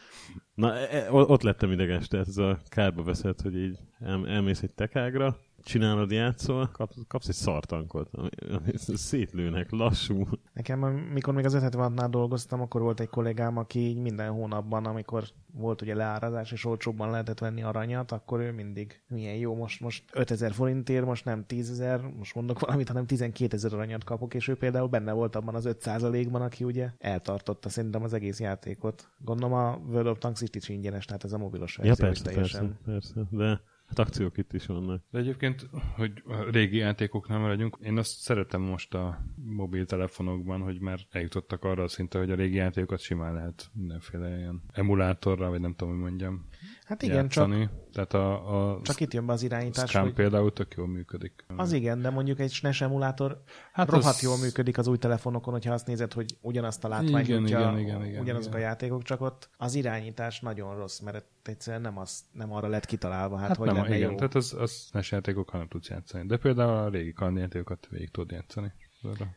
[0.54, 4.62] Na, e, e, ott lettem ideges, tehát ez a kárba veszed, hogy így el, elmész
[4.62, 10.26] egy tekágra, csinálod, játszol, kapsz, kapsz egy szartankot, ami, ami szétlőnek, lassú.
[10.52, 10.80] Nekem,
[11.12, 15.82] mikor még az 576-nál dolgoztam, akkor volt egy kollégám, aki így minden hónapban, amikor volt
[15.82, 20.52] ugye leárazás, és olcsóbban lehetett venni aranyat, akkor ő mindig milyen jó, most, most 5000
[20.52, 24.54] forintért, most nem 10 ezer, most mondok valamit, hanem 12 ezer aranyat kapok, és ő
[24.54, 29.08] például benne volt abban az 5%-ban, aki ugye eltartotta szerintem az egész játékot.
[29.18, 32.22] Gondolom a World of Tanks itt is ingyenes, tehát ez a mobilos Ja, verzió is
[32.22, 32.78] persze, teljesen.
[32.84, 35.02] persze, persze, de hát akciók itt is vannak.
[35.10, 41.00] De egyébként, hogy a régi játékoknál maradjunk, én azt szeretem most a mobiltelefonokban, hogy már
[41.10, 45.74] eljutottak arra a szintre, hogy a régi játékokat simán lehet mindenféle ilyen emulátorra, vagy nem
[45.74, 46.46] tudom, hogy mondjam,
[46.84, 47.70] Hát igen, csak, játszani.
[47.92, 51.44] Tehát a, a csak itt jön be az irányítás, Scrum hogy például tök jól működik.
[51.56, 53.42] Az igen, de mondjuk egy SNES emulátor
[53.72, 57.28] Hát rohadt az- jól működik az új telefonokon, hogyha azt nézed, hogy ugyanazt a látványt
[57.28, 58.62] Igen, igen, igen, igen, ugyanazok igen.
[58.62, 62.86] a játékok, csak ott az irányítás nagyon rossz, mert egyszerűen nem, az, nem arra lett
[62.86, 64.16] kitalálva, hát, Hát hogy nem, lenne igen, jó.
[64.16, 66.26] tehát az, az SNES játékokkal nem tudsz játszani.
[66.26, 68.72] De például a régi kalandjátékokat végig tudod játszani.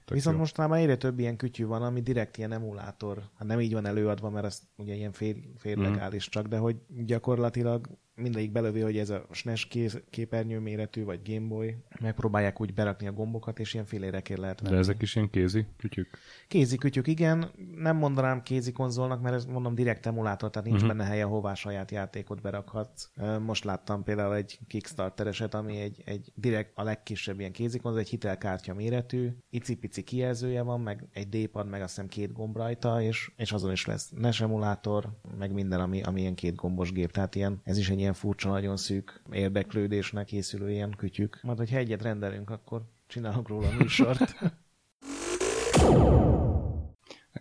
[0.05, 0.41] Viszont jó.
[0.41, 3.23] mostanában egyre több ilyen kütyű van, ami direkt ilyen emulátor.
[3.37, 6.75] Hát nem így van előadva, mert ez ugye ilyen fél, fél legális csak, de hogy
[7.05, 7.87] gyakorlatilag
[8.17, 9.67] mindegyik belövi, hogy ez a SNES
[10.09, 11.75] képernyő méretű, vagy Game Boy.
[11.99, 14.73] Megpróbálják úgy berakni a gombokat, és ilyen félérekért lehet venni.
[14.73, 16.17] De ezek is ilyen kézi kütyük?
[16.47, 17.51] Kézi kütyük, igen.
[17.75, 20.97] Nem mondanám kézi konzolnak, mert ez mondom direkt emulátor, tehát nincs uh-huh.
[20.97, 23.09] benne helye, hová saját játékot berakhatsz.
[23.39, 28.09] Most láttam például egy Kickstarter-eset, ami egy, egy direkt a legkisebb ilyen kézi konzol, egy
[28.09, 33.31] hitelkártya méretű, icipici kijelzője van, meg egy D-pad, meg azt hiszem két gomb rajta, és,
[33.35, 37.11] és azon is lesz NES emulátor, meg minden, ami, ami ilyen két gombos gép.
[37.11, 41.39] Tehát ilyen, ez is egy ilyen furcsa, nagyon szűk érdeklődésnek készülő ilyen kütyük.
[41.43, 44.35] Majd, hogyha egyet rendelünk, akkor csinálunk róla műsort.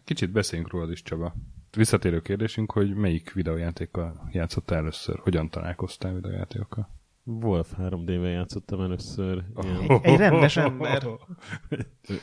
[0.04, 1.34] Kicsit beszéljünk rólad is, Csaba.
[1.76, 5.18] Visszatérő kérdésünk, hogy melyik videójátékkal játszottál először?
[5.18, 6.88] Hogyan találkoztál videójátékokkal?
[7.24, 9.44] Wolf 3D-vel játszottam először.
[9.62, 11.02] Ilyen Egy, egy rendes ember.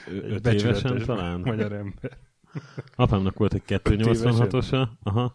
[0.08, 1.40] öt évesen talán.
[1.40, 2.18] Magyar ember.
[2.96, 5.34] Apámnak volt egy 286-osa, aha,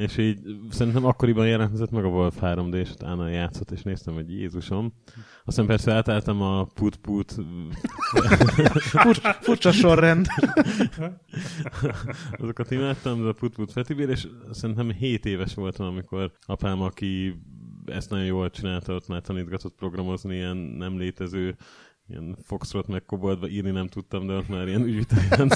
[0.00, 0.38] és így
[0.70, 4.92] szerintem akkoriban jelentkezett meg a Wolf 3D, és utána játszott, és néztem, hogy Jézusom.
[5.44, 7.34] Aztán persze átálltam a put-put
[9.02, 10.26] Fur, furcsa sorrend.
[12.42, 17.42] azokat imádtam, de a put-put Fetibér, és szerintem 7 éves voltam, amikor apám, aki
[17.86, 21.56] ezt nagyon jól csinálta, ott már tanítgatott programozni ilyen nem létező
[22.08, 25.26] ilyen Foxtrot meg koboldba írni nem tudtam, de ott már ilyen ügyviteli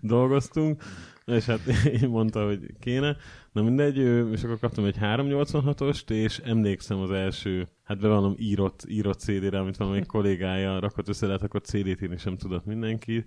[0.00, 0.82] dolgoztunk,
[1.28, 1.60] és hát
[2.02, 3.16] én mondta, hogy kéne.
[3.52, 3.96] Na mindegy,
[4.32, 9.76] és akkor kaptam egy 386-ost, és emlékszem az első, hát bevallom írott, írott CD-re, amit
[9.76, 13.24] valamelyik kollégája rakott össze, de hát akkor CD-t írni sem tudott mindenki,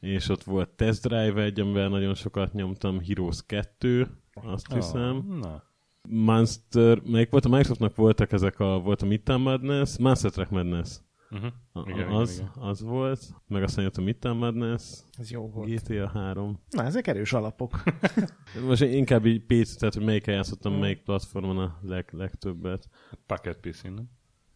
[0.00, 5.24] és ott volt Test Drive egy, amivel nagyon sokat nyomtam, Heroes 2, azt hiszem.
[5.30, 5.62] Ah, na.
[6.08, 7.44] Monster, melyik volt?
[7.44, 10.98] A Microsoftnak voltak ezek a, volt a Midtown Madness, Master Track Madness.
[11.30, 11.88] Uh-huh.
[11.88, 15.68] Igen, az, igen, az volt, meg aztán jött a Midtown Madness, Ez jó volt.
[15.70, 16.58] GTA 3.
[16.70, 17.82] Na, ezek erős alapok.
[18.68, 22.88] Most én inkább így PC, tehát hogy melyikkel játszottam, melyik platformon a leg, legtöbbet.
[23.26, 24.10] Pocket PC, nem?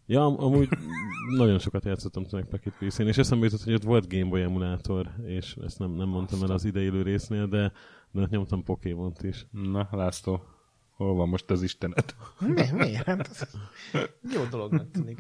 [0.07, 0.69] Ja, am- amúgy
[1.37, 5.11] nagyon sokat játszottam tényleg Pocket PC-n, és eszembe jutott, hogy ott volt Game Boy emulátor,
[5.27, 7.73] és ezt nem, nem mondtam el az ideélő résznél, de,
[8.11, 9.47] de nyomtam Pokémont is.
[9.51, 10.43] Na, László,
[10.99, 12.17] hol van most az Istenet?
[12.39, 13.05] Mi, miért?
[13.05, 13.55] Hát, ez
[14.35, 15.19] jó dolognak tűnik.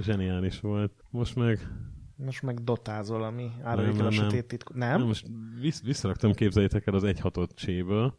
[0.00, 0.92] Zseniális volt.
[1.10, 1.58] Most meg
[2.16, 4.76] Most meg dotázol, ami áruljuk el a sötét titkot.
[4.76, 4.98] nem?
[4.98, 5.06] Nem?
[5.06, 5.26] most
[5.60, 8.18] visz, visszaraktam, képzeljétek el az 1.6-ot cséből,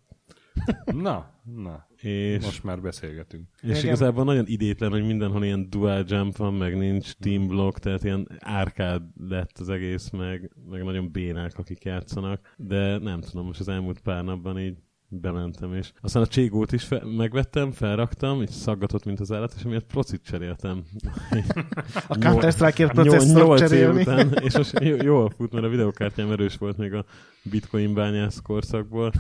[0.85, 3.47] Na, na, és, most már beszélgetünk.
[3.61, 3.83] és Igen.
[3.85, 8.27] igazából nagyon idétlen, hogy mindenhol ilyen dual jump van, meg nincs team block, tehát ilyen
[8.39, 13.67] árkád lett az egész, meg, meg nagyon bénák, akik játszanak, de nem tudom, most az
[13.67, 14.77] elmúlt pár napban így
[15.11, 19.63] bementem, és aztán a cségót is fe- megvettem, felraktam, így szaggatott, mint az állat, és
[19.63, 20.83] emiatt procit cseréltem.
[22.07, 24.01] A Counter-Strike-ért processzort cserélni.
[24.01, 27.05] Után, és most jó- jól fut, mert a videokártyám erős volt még a
[27.43, 29.11] bitcoin bányász korszakból.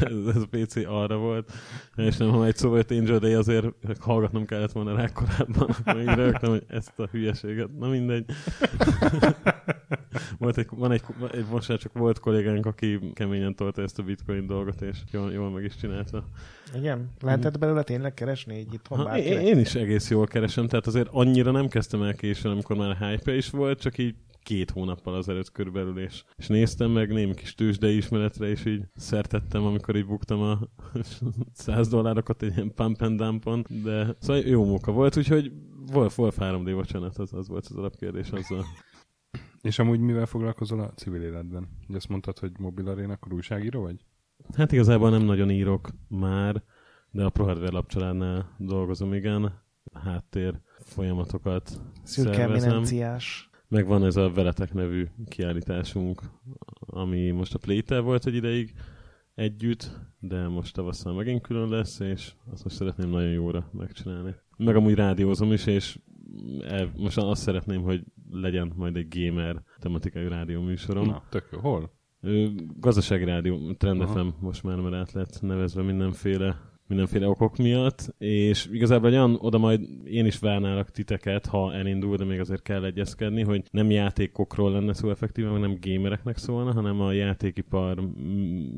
[0.00, 1.52] ez, ez a PC arra volt.
[1.96, 3.66] És nem, ha egy szó volt Angel Day, azért
[4.00, 5.76] hallgatnom kellett volna rá korábban.
[5.78, 7.78] Akkor így rögtem, hogy ezt a hülyeséget.
[7.78, 8.24] Na mindegy.
[10.38, 11.02] volt egy, van egy,
[11.32, 15.32] egy, most már csak volt kollégánk, aki keményen tolta ezt a bitcoin dolgot, és jól,
[15.32, 16.24] jól meg is csinálta.
[16.76, 17.10] Igen?
[17.20, 21.08] Lehetett belőle tényleg keresni így itthon Ha, én, én is egész jól keresem, tehát azért
[21.10, 24.14] annyira nem kezdtem el későn, amikor már a hype is volt, csak így
[24.44, 29.64] két hónappal azelőtt körülbelül, és, és néztem meg némi kis tőzsdei ismeretre, és így szertettem,
[29.64, 30.58] amikor így buktam a
[31.52, 35.52] 100 dollárokat egy ilyen pump and dumpon, de szóval jó munka volt, úgyhogy
[35.92, 38.64] Wolf, Wolf 3D, bocsánat, az, az volt az alapkérdés azzal.
[39.62, 41.68] És amúgy mivel foglalkozol a civil életben?
[41.88, 44.04] Ugye azt mondtad, hogy mobil aréna, akkor újságíró vagy?
[44.56, 46.62] Hát igazából nem nagyon írok már,
[47.10, 49.62] de a ProHardware lapcsaládnál dolgozom, igen.
[49.92, 52.68] Háttér folyamatokat Szürke szervezem.
[52.68, 53.50] eminenciás.
[53.68, 56.22] Meg van ez a Veletek nevű kiállításunk,
[56.78, 58.74] ami most a Playtel volt egy ideig
[59.34, 64.34] együtt, de most tavasszal megint külön lesz, és azt most szeretném nagyon jóra megcsinálni.
[64.56, 65.98] Meg amúgy rádiózom is, és
[66.60, 71.06] el, most azt szeretném, hogy legyen majd egy gamer tematikai rádió műsorom.
[71.06, 71.58] Na, tök jó.
[71.58, 71.90] Hol?
[72.76, 74.12] Gazdasági rádió, Trend Aha.
[74.12, 79.36] FM most már, mert át lett nevezve mindenféle mindenféle okok miatt, és igazából egy olyan,
[79.40, 83.90] oda majd én is várnálak titeket, ha elindul, de még azért kell egyezkedni, hogy nem
[83.90, 88.00] játékokról lenne szó effektíven, meg nem gamereknek szólna, hanem a játékipar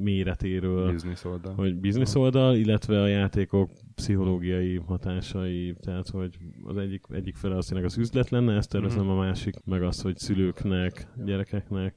[0.02, 1.54] méretéről, Business oldal.
[1.54, 7.66] hogy biznisz oldal, illetve a játékok pszichológiai hatásai, tehát hogy az egyik, egyik fele az
[7.66, 9.10] tényleg az üzlet lenne, ezt tervezem Mhm.
[9.10, 11.94] a másik, meg az, hogy szülőknek, gyerekeknek.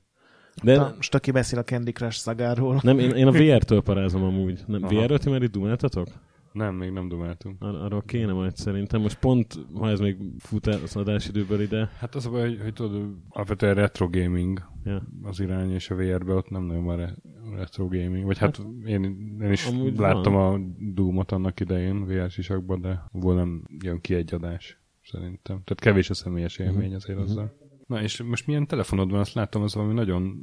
[0.63, 0.93] De.
[0.95, 2.79] Most aki beszél a Candy Crush szagáról.
[2.83, 4.63] nem, én, én a VR-től parázom amúgy.
[4.67, 4.81] Nem.
[4.81, 6.07] VR-ről ti már itt dumáltatok?
[6.51, 7.55] Nem, még nem dumáltunk.
[7.63, 9.01] Ar- arról kéne majd szerintem.
[9.01, 11.89] Most pont, ha ez még fut el az adásidőből ide.
[11.97, 15.03] Hát az a baj, hogy, hogy tudod, alapvetően retro gaming Ja.
[15.23, 17.15] az irány, és a VR-be ott nem nagyon van re-
[17.55, 18.25] retro gaming.
[18.25, 19.03] Vagy hát én,
[19.41, 20.59] én is láttam a
[20.93, 25.61] Doom-ot annak idején VR sisakban, de abból nem jön ki egy adás szerintem.
[25.63, 27.57] Tehát kevés a személyes élmény azért azzal.
[27.89, 29.19] Na és most milyen telefonod van?
[29.19, 30.39] Azt látom, az valami nagyon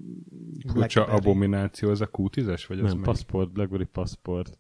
[0.67, 1.91] furcsa abomináció.
[1.91, 2.65] Ez a Q10-es?
[2.69, 3.03] Vagy Nem, melyik?
[3.03, 4.59] Passport, Blackberry Passport.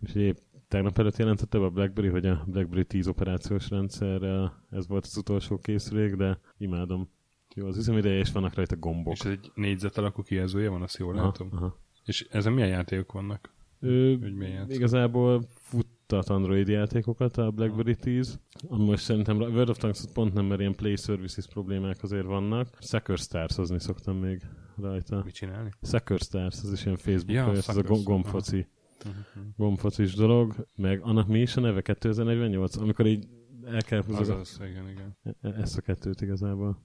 [0.00, 0.36] És épp
[0.68, 5.16] tegnap előtt jelentette be a BlackBerry, hogy a BlackBerry 10 operációs rendszerrel ez volt az
[5.16, 7.08] utolsó készülék, de imádom.
[7.54, 9.12] Jó az üzemideje, és vannak rajta gombok.
[9.12, 11.48] És ez egy négyzet alakú kijelzője van, azt jól látom.
[11.52, 11.78] aha.
[12.04, 13.52] És ezen milyen játékok vannak?
[13.84, 14.74] Ő, játszol?
[14.74, 20.34] igazából futtat Android játékokat a BlackBerry 10, ami most szerintem a World of Tanks pont
[20.34, 22.68] nem, mert ilyen Play Services problémák azért vannak.
[22.80, 24.42] Sucker Stars szoktam még
[24.76, 25.22] rajta.
[25.24, 25.70] Mit csinálni?
[25.82, 27.88] Sucker Stars, az is ilyen Facebook, Ja, ez a Suckers.
[27.88, 28.66] gom- gombfoci,
[29.56, 33.26] gombfocis dolog, meg annak mi is a neve 2048, amikor így
[33.64, 35.16] el kell húzni az, igen, igen.
[35.42, 36.78] e- ezt a kettőt igazából.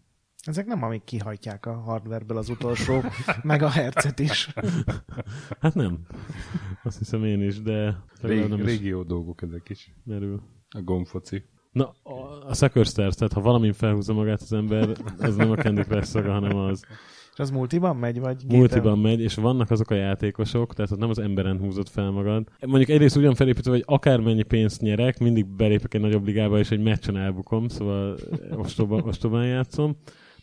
[0.46, 3.02] Ezek nem, amik kihajtják a hardwareből az utolsó
[3.44, 4.50] megahertzet is.
[5.62, 6.00] Hát nem.
[6.84, 9.94] Azt hiszem én is, de Rég, nem is régió dolgok ezek is.
[10.04, 10.42] merül.
[10.70, 11.44] A gombfoci.
[11.72, 15.56] Na, a, a Sucker Stars, tehát ha valamin felhúzza magát az ember, az nem a
[15.56, 16.84] Candy Crush szaga, hanem az.
[17.34, 18.58] És az multiban megy, vagy gépen?
[18.58, 22.48] Multiban megy, és vannak azok a játékosok, tehát ott nem az emberen húzott fel magad.
[22.66, 26.82] Mondjuk egyrészt ugyan felépítve, hogy akármennyi pénzt nyerek, mindig belépek egy nagyobb ligába, és egy
[26.82, 28.18] meccsen elbukom, szóval
[28.56, 29.96] ostoba, ostobán játszom.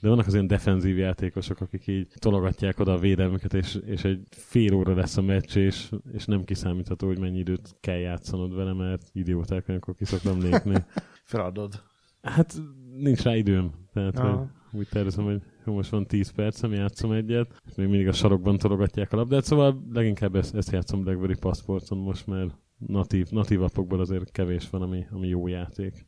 [0.07, 4.21] De vannak az ilyen defenzív játékosok, akik így tologatják oda a védelmüket, és, és egy
[4.31, 8.73] fél óra lesz a meccs, és, és nem kiszámítható, hogy mennyi időt kell játszanod vele,
[8.73, 10.85] mert idióták olyankor ki szoktam lépni.
[11.25, 11.83] Feladod.
[12.23, 12.63] Hát
[12.97, 13.71] nincs rá időm.
[13.93, 14.51] Tehát, Aha.
[14.71, 18.13] hogy úgy tervezem, hogy jó, most van 10 percem, játszom egyet, és még mindig a
[18.13, 23.63] sarokban tologatják a labdát, szóval leginkább ezt, ezt játszom Blackberry Passporton most, mert natív, natív
[23.63, 26.07] appokból azért kevés van, ami, ami jó játék.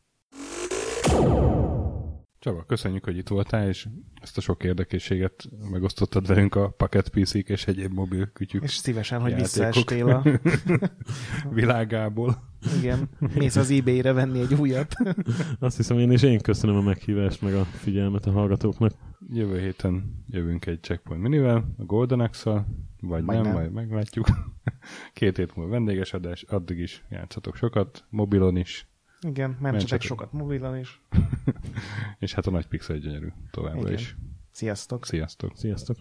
[2.39, 3.87] Csaba, köszönjük, hogy itt voltál, és
[4.21, 9.21] ezt a sok érdekességet megosztottad velünk a Pocket pc és egyéb mobil kütyük És szívesen,
[9.21, 10.23] hogy visszaestél a...
[11.59, 12.41] világából.
[12.79, 13.09] Igen.
[13.35, 14.93] Mész az eBay-re venni egy újat.
[15.59, 18.93] Azt hiszem én, és én köszönöm a meghívást, meg a figyelmet a hallgatóknak.
[19.29, 22.65] Jövő héten jövünk egy Checkpoint Minivel, a Golden Axe-szal,
[23.01, 23.53] vagy Vagy nem, nem.
[23.53, 24.27] majd meglátjuk.
[25.13, 28.87] Két hét múlva vendéges adás, addig is játszatok sokat, mobilon is,
[29.21, 31.01] Igen, mentsetek sokat mobilon is.
[32.19, 33.93] és hát a nagy pixel gyönyörű továbbra Igen.
[33.93, 34.15] is.
[34.51, 35.05] Sziasztok!
[35.05, 35.57] Sziasztok!
[35.57, 35.97] Sziasztok!